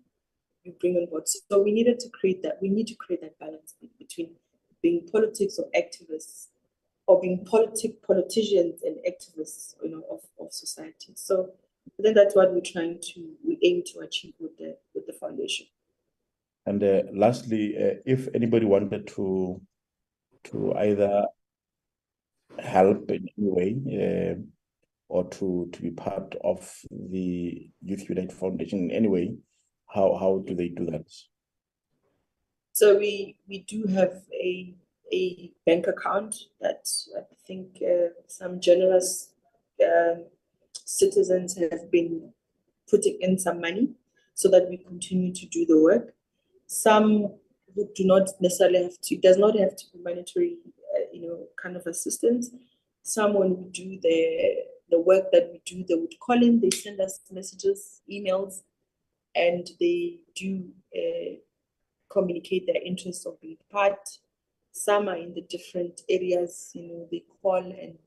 you 0.67 0.75
bring 0.81 0.97
on 0.97 1.07
board. 1.07 1.29
So 1.29 1.63
we 1.63 1.73
needed 1.73 2.01
to 2.01 2.09
create 2.11 2.43
that. 2.43 2.59
We 2.61 2.69
need 2.69 2.89
to 2.89 2.95
create 2.95 3.23
that 3.23 3.39
balance 3.39 3.75
between 3.99 4.31
being 4.83 5.07
politics 5.11 5.59
or 5.59 5.67
activists, 5.75 6.49
or 7.07 7.21
being 7.21 7.45
politic 7.45 8.03
politicians 8.03 8.83
and 8.83 8.97
activists, 9.09 9.75
you 9.83 9.91
know, 9.91 10.03
of, 10.11 10.21
of 10.41 10.53
society. 10.53 11.13
So 11.15 11.53
I 11.99 12.03
think 12.03 12.17
that's 12.17 12.35
what 12.35 12.53
we're 12.53 12.61
trying 12.61 12.99
to 13.01 13.31
we 13.47 13.59
aim 13.63 13.83
to 13.93 14.01
achieve 14.01 14.35
with 14.41 14.57
the 14.59 14.77
with 14.95 15.07
the 15.07 15.13
foundation. 15.13 15.67
And 16.67 16.83
uh, 16.83 17.03
lastly, 17.13 17.77
uh, 17.77 17.95
if 18.05 18.29
anybody 18.35 18.67
wanted 18.67 19.07
to 19.09 19.61
to 20.45 20.75
either 20.75 21.25
help 22.59 23.11
in 23.11 23.29
any 23.39 23.49
way 23.59 23.71
uh, 23.87 24.41
or 25.09 25.29
to 25.31 25.69
to 25.73 25.83
be 25.83 25.91
part 25.91 26.35
of 26.43 26.59
the 26.91 27.71
Youth 27.83 28.09
Unite 28.09 28.33
Foundation 28.33 28.91
in 28.91 28.91
any 28.91 29.09
way, 29.09 29.37
how 29.97 30.15
how 30.21 30.33
do 30.47 30.55
they 30.55 30.69
do 30.69 30.85
that? 30.93 31.07
So 32.73 32.99
we 32.99 33.37
we 33.49 33.59
do 33.73 33.87
have 33.99 34.15
a 34.33 34.75
a 35.13 35.53
bank 35.65 35.87
account 35.87 36.35
that 36.61 36.85
I 37.17 37.23
think 37.47 37.79
uh, 37.83 38.09
some 38.27 38.61
generous 38.61 39.31
uh, 39.81 40.17
citizens 40.85 41.57
have 41.57 41.91
been 41.91 42.33
putting 42.91 43.17
in 43.21 43.39
some 43.39 43.61
money 43.61 43.95
so 44.35 44.51
that 44.51 44.69
we 44.69 44.77
continue 44.77 45.33
to 45.33 45.47
do 45.47 45.65
the 45.65 45.81
work. 45.81 46.15
Some 46.67 47.35
who 47.75 47.89
do 47.95 48.05
not 48.05 48.29
necessarily 48.41 48.83
have 48.83 49.01
to, 49.03 49.17
does 49.17 49.39
not 49.39 49.59
have 49.59 49.77
to 49.77 49.85
be 49.93 50.03
monetary, 50.03 50.57
uh, 50.95 51.07
you 51.13 51.23
know, 51.23 51.39
kind 51.63 51.77
of 51.77 51.87
assistance. 51.87 52.51
Someone 53.03 53.57
we 53.57 53.71
do 53.71 53.99
the 54.03 54.19
the 54.91 55.01
work 55.01 55.33
that 55.33 55.51
we 55.53 55.61
do, 55.65 55.85
they 55.89 55.95
would 55.95 56.15
call 56.21 56.41
in, 56.43 56.61
they 56.61 56.71
send 56.71 57.01
us 57.01 57.21
messages, 57.31 58.03
emails, 58.11 58.63
and 59.37 59.68
they 59.79 60.18
do 60.35 60.64
uh, 60.96 61.37
communicate 62.11 62.66
their 62.66 62.83
interest 62.83 63.27
of 63.27 63.40
being 63.40 63.59
part. 63.70 64.09
Some 64.72 65.09
are 65.09 65.16
in 65.16 65.35
the 65.35 65.42
different 65.42 66.03
areas, 66.09 66.70
you 66.75 66.88
know, 66.88 67.09
they 67.11 67.22
call 67.42 67.59
and 67.59 67.99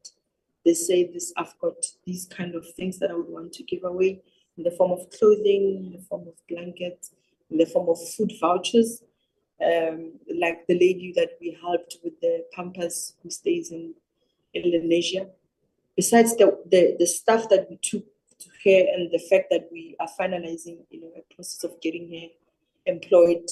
they 0.65 0.73
say 0.73 1.09
this, 1.11 1.31
I've 1.37 1.57
got 1.59 1.85
these 2.05 2.25
kind 2.25 2.55
of 2.55 2.65
things 2.73 2.99
that 2.99 3.11
I 3.11 3.15
would 3.15 3.29
want 3.29 3.53
to 3.53 3.63
give 3.63 3.83
away 3.83 4.21
in 4.57 4.63
the 4.63 4.71
form 4.71 4.91
of 4.91 5.09
clothing, 5.11 5.85
in 5.85 5.91
the 5.93 6.05
form 6.05 6.27
of 6.27 6.33
blankets, 6.49 7.11
in 7.49 7.57
the 7.57 7.65
form 7.65 7.89
of 7.89 7.97
food 8.09 8.33
vouchers. 8.39 9.03
Um, 9.61 10.13
like 10.39 10.65
the 10.67 10.75
lady 10.75 11.11
that 11.17 11.31
we 11.41 11.57
helped 11.61 11.97
with 12.01 12.19
the 12.21 12.45
Pampers 12.53 13.15
who 13.21 13.29
stays 13.29 13.71
in 13.71 13.93
Indonesia. 14.53 15.27
Besides 15.97 16.37
the, 16.37 16.57
the, 16.71 16.95
the 16.97 17.05
stuff 17.05 17.49
that 17.49 17.67
we 17.69 17.77
took 17.81 18.05
to 18.39 18.49
her 18.63 18.85
and 18.93 19.11
the 19.11 19.19
fact 19.29 19.47
that 19.51 19.67
we 19.71 19.95
are 19.99 20.09
finalizing, 20.19 20.77
you 20.89 21.01
know, 21.01 21.11
a 21.17 21.33
process 21.33 21.63
of 21.63 21.79
getting 21.81 22.09
her 22.11 22.27
employed 22.91 23.49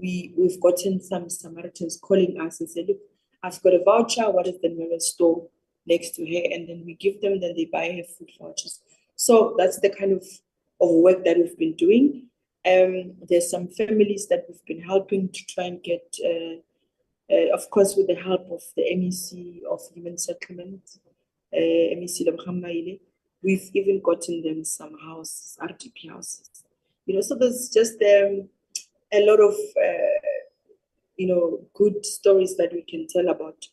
we 0.00 0.32
we've 0.36 0.60
gotten 0.60 1.00
some 1.00 1.28
Samaritans 1.28 1.98
calling 2.00 2.40
us 2.40 2.60
and 2.60 2.68
say, 2.68 2.84
look, 2.86 2.98
I've 3.42 3.62
got 3.62 3.74
a 3.74 3.82
voucher. 3.84 4.30
What 4.30 4.46
is 4.46 4.60
the 4.60 4.68
nearest 4.68 5.14
store 5.14 5.48
next 5.86 6.14
to 6.16 6.22
her? 6.26 6.42
And 6.52 6.68
then 6.68 6.82
we 6.84 6.94
give 6.94 7.20
them, 7.20 7.40
then 7.40 7.54
they 7.56 7.66
buy 7.66 7.88
her 7.92 8.04
food 8.18 8.30
vouchers. 8.40 8.80
So 9.14 9.54
that's 9.58 9.80
the 9.80 9.90
kind 9.90 10.12
of, 10.12 10.24
of 10.80 10.90
work 10.90 11.24
that 11.24 11.36
we've 11.36 11.58
been 11.58 11.74
doing. 11.74 12.28
Um, 12.66 13.14
there's 13.28 13.50
some 13.50 13.68
families 13.68 14.26
that 14.28 14.44
we've 14.48 14.64
been 14.66 14.82
helping 14.82 15.28
to 15.28 15.46
try 15.46 15.64
and 15.64 15.82
get, 15.82 16.16
uh, 16.24 16.56
uh, 17.32 17.54
of 17.54 17.70
course, 17.70 17.94
with 17.96 18.08
the 18.08 18.16
help 18.16 18.50
of 18.50 18.62
the 18.76 18.82
MEC 18.82 19.62
of 19.70 19.80
Human 19.94 20.18
Settlement, 20.18 20.82
uh, 21.54 21.56
MEC 21.56 22.26
Lebogang 22.26 22.60
Maile. 22.60 22.98
We've 23.46 23.70
even 23.74 24.02
gotten 24.02 24.42
them 24.42 24.64
some 24.64 24.94
houses, 24.98 25.56
RDP 25.62 26.10
houses. 26.10 26.50
You 27.06 27.14
know, 27.14 27.20
so 27.22 27.36
there's 27.36 27.70
just 27.72 27.94
um, 28.02 28.48
a 29.12 29.24
lot 29.24 29.40
of 29.40 29.54
uh, 29.54 30.26
you 31.16 31.26
know 31.26 31.60
good 31.74 32.04
stories 32.04 32.56
that 32.56 32.72
we 32.72 32.82
can 32.82 33.06
tell 33.08 33.28
about 33.28 33.66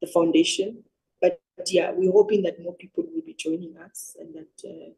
the 0.00 0.06
foundation 0.06 0.82
but 1.20 1.40
yeah 1.66 1.92
we're 1.94 2.12
hoping 2.12 2.42
that 2.42 2.62
more 2.62 2.74
people 2.74 3.04
will 3.12 3.22
be 3.22 3.34
joining 3.34 3.76
us 3.78 4.16
and 4.18 4.34
that 4.34 4.68
uh, 4.68 4.90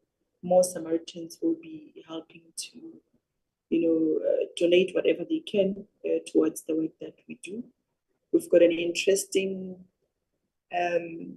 more 0.42 0.62
samaritans 0.62 1.38
will 1.42 1.56
be 1.60 2.04
helping 2.08 2.42
to 2.56 2.78
you 3.70 3.80
know 3.82 4.28
uh, 4.28 4.44
donate 4.56 4.94
whatever 4.94 5.24
they 5.28 5.40
can 5.40 5.84
uh, 6.06 6.18
towards 6.30 6.62
the 6.62 6.74
work 6.74 6.92
that 7.00 7.14
we 7.28 7.38
do 7.42 7.62
we've 8.32 8.50
got 8.50 8.62
an 8.62 8.72
interesting 8.72 9.76
um, 10.76 11.34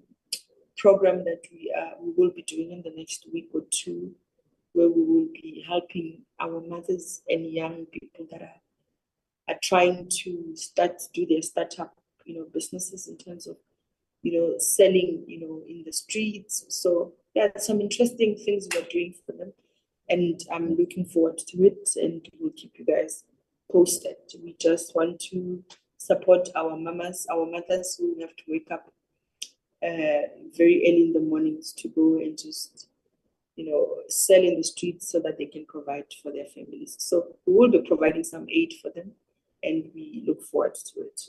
program 0.85 1.23
that 1.25 1.41
we, 1.51 1.73
uh, 1.75 1.95
we 1.99 2.13
will 2.15 2.29
be 2.29 2.43
doing 2.43 2.71
in 2.71 2.83
the 2.83 2.93
next 2.95 3.25
week 3.33 3.49
or 3.55 3.61
two 3.71 4.11
where 4.73 4.87
we 4.87 5.01
will 5.01 5.29
be 5.33 5.65
helping 5.67 6.21
our 6.39 6.61
mothers 6.61 7.23
and 7.27 7.51
young 7.51 7.87
people 7.87 8.27
that 8.31 8.43
are 8.43 8.61
are 9.47 9.59
trying 9.63 10.07
to 10.09 10.55
start 10.55 11.01
do 11.11 11.25
their 11.25 11.41
startup, 11.41 11.95
you 12.25 12.35
know, 12.35 12.45
businesses 12.53 13.07
in 13.07 13.17
terms 13.17 13.47
of, 13.47 13.57
you 14.21 14.31
know, 14.39 14.57
selling, 14.59 15.23
you 15.27 15.39
know, 15.39 15.61
in 15.67 15.83
the 15.85 15.93
streets. 15.93 16.65
So 16.69 17.13
yeah, 17.33 17.47
some 17.57 17.81
interesting 17.81 18.35
things 18.35 18.67
we're 18.73 18.91
doing 18.91 19.15
for 19.25 19.31
them. 19.31 19.53
And 20.07 20.39
I'm 20.51 20.75
looking 20.75 21.05
forward 21.05 21.39
to 21.49 21.57
it 21.63 21.89
and 21.95 22.27
we'll 22.39 22.51
keep 22.55 22.73
you 22.77 22.85
guys 22.85 23.23
posted. 23.71 24.17
We 24.43 24.55
just 24.59 24.95
want 24.95 25.19
to 25.31 25.63
support 25.97 26.49
our 26.55 26.75
mamas, 26.77 27.25
our 27.31 27.45
mothers 27.45 27.95
who 27.97 28.19
have 28.21 28.35
to 28.35 28.43
wake 28.47 28.69
up 28.71 28.91
uh, 29.83 30.27
very 30.57 30.83
early 30.87 31.03
in 31.07 31.13
the 31.13 31.19
mornings 31.19 31.73
to 31.73 31.87
go 31.89 32.17
and 32.17 32.37
just 32.37 32.87
you 33.55 33.69
know, 33.69 33.87
sell 34.09 34.41
in 34.41 34.57
the 34.57 34.63
streets 34.63 35.09
so 35.09 35.19
that 35.19 35.37
they 35.37 35.45
can 35.45 35.65
provide 35.65 36.05
for 36.21 36.31
their 36.31 36.45
families. 36.45 36.95
So 36.99 37.35
we 37.45 37.53
will 37.53 37.71
be 37.71 37.81
providing 37.87 38.23
some 38.23 38.47
aid 38.49 38.73
for 38.81 38.91
them 38.91 39.11
and 39.63 39.89
we 39.95 40.23
look 40.27 40.41
forward 40.43 40.75
to 40.75 41.01
it. 41.01 41.21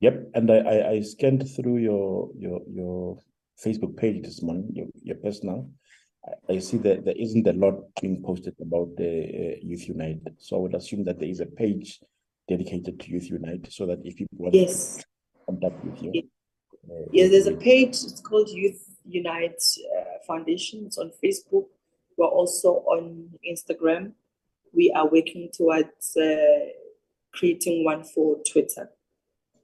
Yep, 0.00 0.30
and 0.34 0.50
I, 0.50 0.56
I, 0.56 0.90
I 0.90 1.00
scanned 1.00 1.48
through 1.56 1.78
your 1.78 2.30
your 2.36 2.60
your 2.68 3.18
Facebook 3.64 3.96
page 3.96 4.22
this 4.22 4.42
morning, 4.42 4.68
your, 4.72 4.86
your 5.02 5.16
personal. 5.16 5.70
I, 6.26 6.54
I 6.54 6.58
see 6.58 6.76
that 6.78 7.04
there 7.04 7.14
isn't 7.16 7.46
a 7.46 7.52
lot 7.52 7.74
being 8.00 8.22
posted 8.22 8.54
about 8.60 8.96
the 8.96 9.04
uh, 9.06 9.56
Youth 9.62 9.88
Unite. 9.88 10.20
So 10.38 10.56
I 10.56 10.60
would 10.60 10.74
assume 10.74 11.04
that 11.04 11.18
there 11.18 11.28
is 11.28 11.40
a 11.40 11.46
page 11.46 12.00
dedicated 12.48 13.00
to 13.00 13.10
Youth 13.10 13.30
Unite 13.30 13.72
so 13.72 13.86
that 13.86 14.00
if 14.04 14.16
people 14.16 14.38
want 14.38 14.54
yes. 14.54 14.98
to 14.98 15.04
contact 15.46 15.82
with 15.84 16.02
you. 16.02 16.10
Yes, 16.12 16.24
yeah, 17.12 17.28
there's 17.28 17.46
a 17.46 17.56
page, 17.56 17.90
it's 17.90 18.20
called 18.20 18.48
Youth 18.48 18.82
Unite 19.04 19.62
uh, 19.96 20.18
Foundation. 20.26 20.84
It's 20.86 20.98
on 20.98 21.12
Facebook. 21.22 21.66
We're 22.16 22.26
also 22.26 22.84
on 22.86 23.30
Instagram. 23.48 24.12
We 24.72 24.92
are 24.92 25.08
working 25.08 25.50
towards 25.52 26.16
uh, 26.16 26.70
creating 27.32 27.84
one 27.84 28.04
for 28.04 28.36
Twitter. 28.50 28.90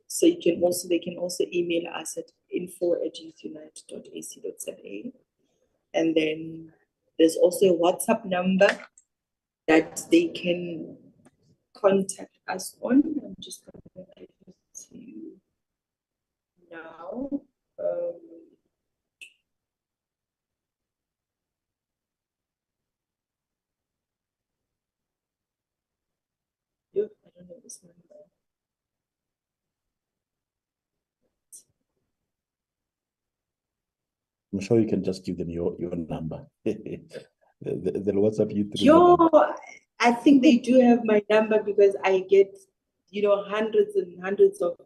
So 0.07 0.27
you 0.27 0.39
can 0.43 0.63
also 0.63 0.89
they 0.89 0.99
can 0.99 1.17
also 1.17 1.45
email 1.53 1.85
us 1.95 2.17
at 2.17 2.31
info 2.53 2.95
at 2.95 3.15
youthunite.ac.za. 3.15 5.13
And 5.95 6.15
then 6.15 6.73
there's 7.19 7.37
also 7.37 7.67
a 7.67 7.79
WhatsApp 7.79 8.25
number 8.25 8.69
that 9.69 10.03
they 10.11 10.29
can 10.29 10.97
contact 11.77 12.37
us 12.49 12.77
on. 12.81 13.03
I'm 13.25 13.37
just 13.41 13.63
going 13.65 14.07
to 14.09 14.21
give 14.21 14.29
it 14.49 14.57
to 14.89 14.99
you 14.99 15.41
now. 16.71 17.29
Um, 17.79 18.15
I 26.97 27.29
don't 27.37 27.49
know 27.49 27.57
this 27.63 27.81
number. 27.83 27.97
I'm 34.53 34.61
sure 34.61 34.81
you 34.81 34.89
can 34.89 35.05
just 35.05 35.25
give 35.25 35.39
them 35.39 35.49
your, 35.49 35.77
your 35.79 35.95
number. 35.95 36.45
the, 36.65 37.01
the, 37.63 37.93
the 37.93 38.13
WhatsApp 38.13 38.55
you 38.55 38.65
through. 38.65 38.85
Yo, 38.85 39.31
I 40.01 40.13
think 40.13 40.43
they 40.43 40.57
do 40.57 40.81
have 40.81 41.05
my 41.05 41.23
number 41.31 41.63
because 41.63 41.97
I 42.05 42.21
get, 42.29 42.57
you 43.11 43.23
know, 43.23 43.45
hundreds 43.45 43.97
and 43.97 44.23
hundreds 44.23 44.61
of 44.61 44.77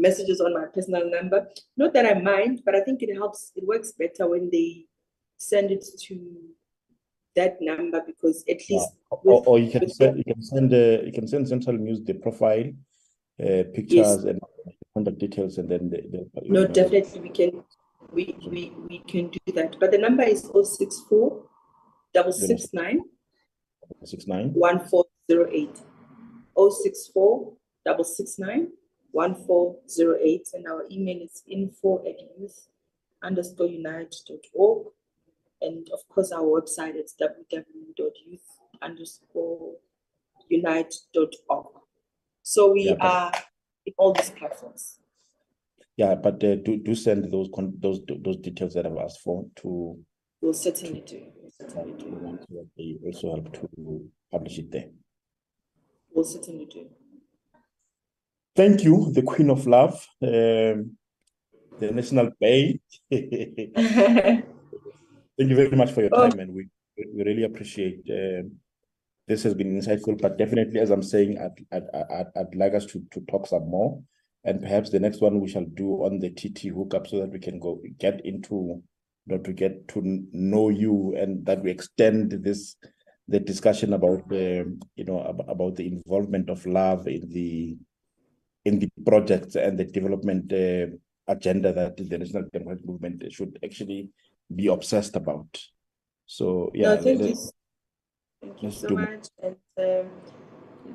messages 0.00 0.40
on 0.40 0.54
my 0.54 0.66
personal 0.74 1.08
number. 1.10 1.48
Not 1.76 1.92
that 1.94 2.06
I 2.06 2.14
mind, 2.20 2.62
but 2.64 2.74
I 2.74 2.80
think 2.80 3.02
it 3.02 3.14
helps, 3.14 3.52
it 3.54 3.66
works 3.66 3.92
better 3.92 4.28
when 4.28 4.50
they 4.50 4.86
send 5.36 5.70
it 5.70 5.84
to 6.06 6.16
that 7.36 7.58
number 7.60 8.02
because 8.04 8.44
at 8.48 8.58
least 8.68 8.88
or, 9.10 9.42
or 9.46 9.58
you 9.58 9.70
can 9.70 9.88
send 9.88 10.18
you 10.18 10.24
can 10.24 10.42
send 10.42 10.72
uh, 10.74 11.02
you 11.06 11.12
can 11.12 11.28
send 11.28 11.48
central 11.48 11.76
news 11.76 12.02
the 12.02 12.14
profile 12.14 12.66
uh, 13.40 13.62
pictures 13.72 14.10
Yes. 14.10 14.24
and 14.24 14.40
contact 14.94 15.18
details 15.18 15.58
and 15.58 15.68
then 15.68 15.88
the, 15.88 15.98
the 16.12 16.42
no 16.48 16.66
definitely 16.66 17.20
we 17.20 17.28
can 17.30 17.62
we 18.12 18.36
we 18.50 18.72
we 18.88 18.98
can 18.98 19.28
do 19.28 19.52
that. 19.54 19.76
But 19.78 19.92
the 19.92 19.98
number 19.98 20.24
is 20.24 20.42
064 20.42 21.42
double 22.12 22.32
six 22.32 22.68
nine 22.72 23.00
six 24.04 24.26
nine. 24.26 24.52
1408 24.52 25.80
064 26.56 27.52
double 27.86 28.04
six 28.04 28.38
nine 28.38 28.68
1408 29.12 30.48
and 30.54 30.66
our 30.66 30.84
email 30.90 31.20
is 31.22 31.42
info 31.48 31.98
at 32.06 32.16
youth 32.38 32.68
underscore 33.22 33.66
unite 33.66 34.14
dot 34.28 34.38
org 34.54 34.86
and 35.60 35.88
of 35.92 36.00
course 36.08 36.32
our 36.32 36.42
website 36.42 36.96
is 37.02 37.14
www.youth 37.20 38.46
underscore 38.82 39.74
unite 40.48 40.94
dot 41.12 41.34
org 41.48 41.66
so 42.42 42.72
we 42.72 42.84
Yeah, 42.84 42.94
but- 42.94 43.06
are 43.06 43.32
in 43.86 43.94
all 43.98 44.12
these 44.12 44.30
platforms. 44.30 44.98
Yeah, 45.96 46.14
but 46.14 46.42
uh, 46.44 46.54
do 46.56 46.78
do 46.78 46.94
send 46.94 47.30
those 47.30 47.48
con 47.54 47.74
those 47.78 48.00
those 48.06 48.36
details 48.38 48.72
that 48.74 48.86
I've 48.86 48.96
asked 48.96 49.20
for 49.20 49.46
to 49.56 49.98
We'll 50.40 50.54
certainly 50.54 51.00
do. 51.02 51.26
We'll 51.36 51.50
certainly 51.50 51.92
do. 52.02 52.08
so 52.48 52.54
that 52.54 52.68
they 52.78 52.96
also 53.04 53.28
help 53.34 53.52
to 53.52 54.10
publish 54.32 54.58
it 54.58 54.70
there. 54.70 54.88
We'll 56.14 56.24
certainly 56.24 56.64
do. 56.64 56.88
Thank 58.60 58.84
you, 58.84 59.10
the 59.14 59.22
Queen 59.22 59.48
of 59.48 59.66
Love, 59.66 59.94
um, 60.20 60.94
the 61.80 61.90
National 61.94 62.30
Bay. 62.38 62.78
Thank 63.10 64.44
you 65.38 65.56
very 65.56 65.74
much 65.74 65.92
for 65.92 66.02
your 66.02 66.10
Oh. 66.12 66.28
time, 66.28 66.40
and 66.40 66.52
we 66.52 66.68
we 66.98 67.24
really 67.24 67.44
appreciate. 67.44 68.02
Um, 68.10 68.60
this 69.26 69.42
has 69.44 69.54
been 69.54 69.80
insightful, 69.80 70.20
but 70.20 70.36
definitely, 70.36 70.78
as 70.78 70.90
I'm 70.90 71.02
saying, 71.02 71.38
I'd 71.38 71.64
I'd 71.72 71.88
I'd, 71.94 72.26
I'd 72.36 72.54
like 72.54 72.74
us 72.74 72.84
to 72.92 73.02
to 73.12 73.22
talk 73.30 73.46
some 73.46 73.66
more, 73.70 74.02
and 74.44 74.60
perhaps 74.60 74.90
the 74.90 75.00
next 75.00 75.22
one 75.22 75.40
we 75.40 75.48
shall 75.48 75.64
do 75.64 76.04
on 76.04 76.18
the 76.18 76.28
TT 76.28 76.64
hookup 76.76 77.06
so 77.06 77.20
that 77.20 77.30
we 77.30 77.38
can 77.38 77.58
go 77.60 77.80
get 77.98 78.20
into, 78.26 78.82
you 79.24 79.36
know, 79.36 79.38
to 79.38 79.54
get 79.54 79.88
to 79.88 80.02
know 80.32 80.68
you, 80.68 81.14
and 81.16 81.46
that 81.46 81.62
we 81.62 81.70
extend 81.70 82.32
this 82.44 82.76
the 83.26 83.40
discussion 83.40 83.94
about 83.94 84.28
the 84.28 84.78
you 84.96 85.04
know 85.06 85.26
ab- 85.26 85.48
about 85.48 85.76
the 85.76 85.86
involvement 85.86 86.50
of 86.50 86.66
love 86.66 87.08
in 87.08 87.26
the 87.30 87.78
in 88.64 88.78
the 88.78 88.88
projects 89.06 89.56
and 89.56 89.78
the 89.78 89.84
development 89.84 90.52
uh, 90.52 90.86
agenda 91.26 91.72
that 91.72 91.96
the 91.96 92.18
national 92.18 92.44
democratic 92.52 92.86
movement 92.86 93.32
should 93.32 93.58
actually 93.64 94.10
be 94.54 94.66
obsessed 94.66 95.16
about. 95.16 95.60
So 96.26 96.70
yeah, 96.74 96.94
No, 96.94 97.02
thank 97.02 97.20
let- 97.20 97.30
you. 97.30 97.50
Thank 98.42 98.62
you 98.62 98.70
so 98.70 98.88
much. 98.88 99.26
And 99.42 99.56
um, 99.78 100.10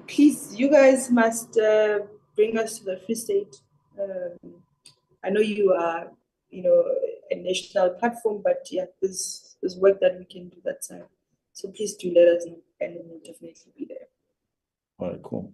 please, 0.07 0.55
you 0.55 0.69
guys 0.69 1.11
must 1.11 1.55
uh, 1.59 1.99
bring 2.35 2.57
us 2.57 2.79
to 2.79 2.85
the 2.85 2.97
Free 3.05 3.13
State. 3.13 3.55
Um, 4.01 4.63
I 5.23 5.29
know 5.29 5.41
you 5.41 5.71
are, 5.73 6.07
you 6.49 6.63
know, 6.63 6.83
a 7.29 7.35
national 7.35 7.91
platform, 7.91 8.41
but 8.43 8.67
yeah, 8.71 8.85
there's 8.99 9.57
there's 9.61 9.75
work 9.77 9.99
that 10.01 10.17
we 10.17 10.25
can 10.25 10.49
do 10.49 10.57
that 10.65 10.83
side. 10.83 11.03
So 11.53 11.69
please 11.69 11.95
do 11.95 12.11
let 12.15 12.27
us 12.29 12.45
know, 12.47 12.57
and 12.81 12.97
we'll 13.05 13.19
definitely 13.19 13.71
be 13.77 13.85
there. 13.85 14.07
all 14.99 15.11
right, 15.11 15.21
cool. 15.23 15.53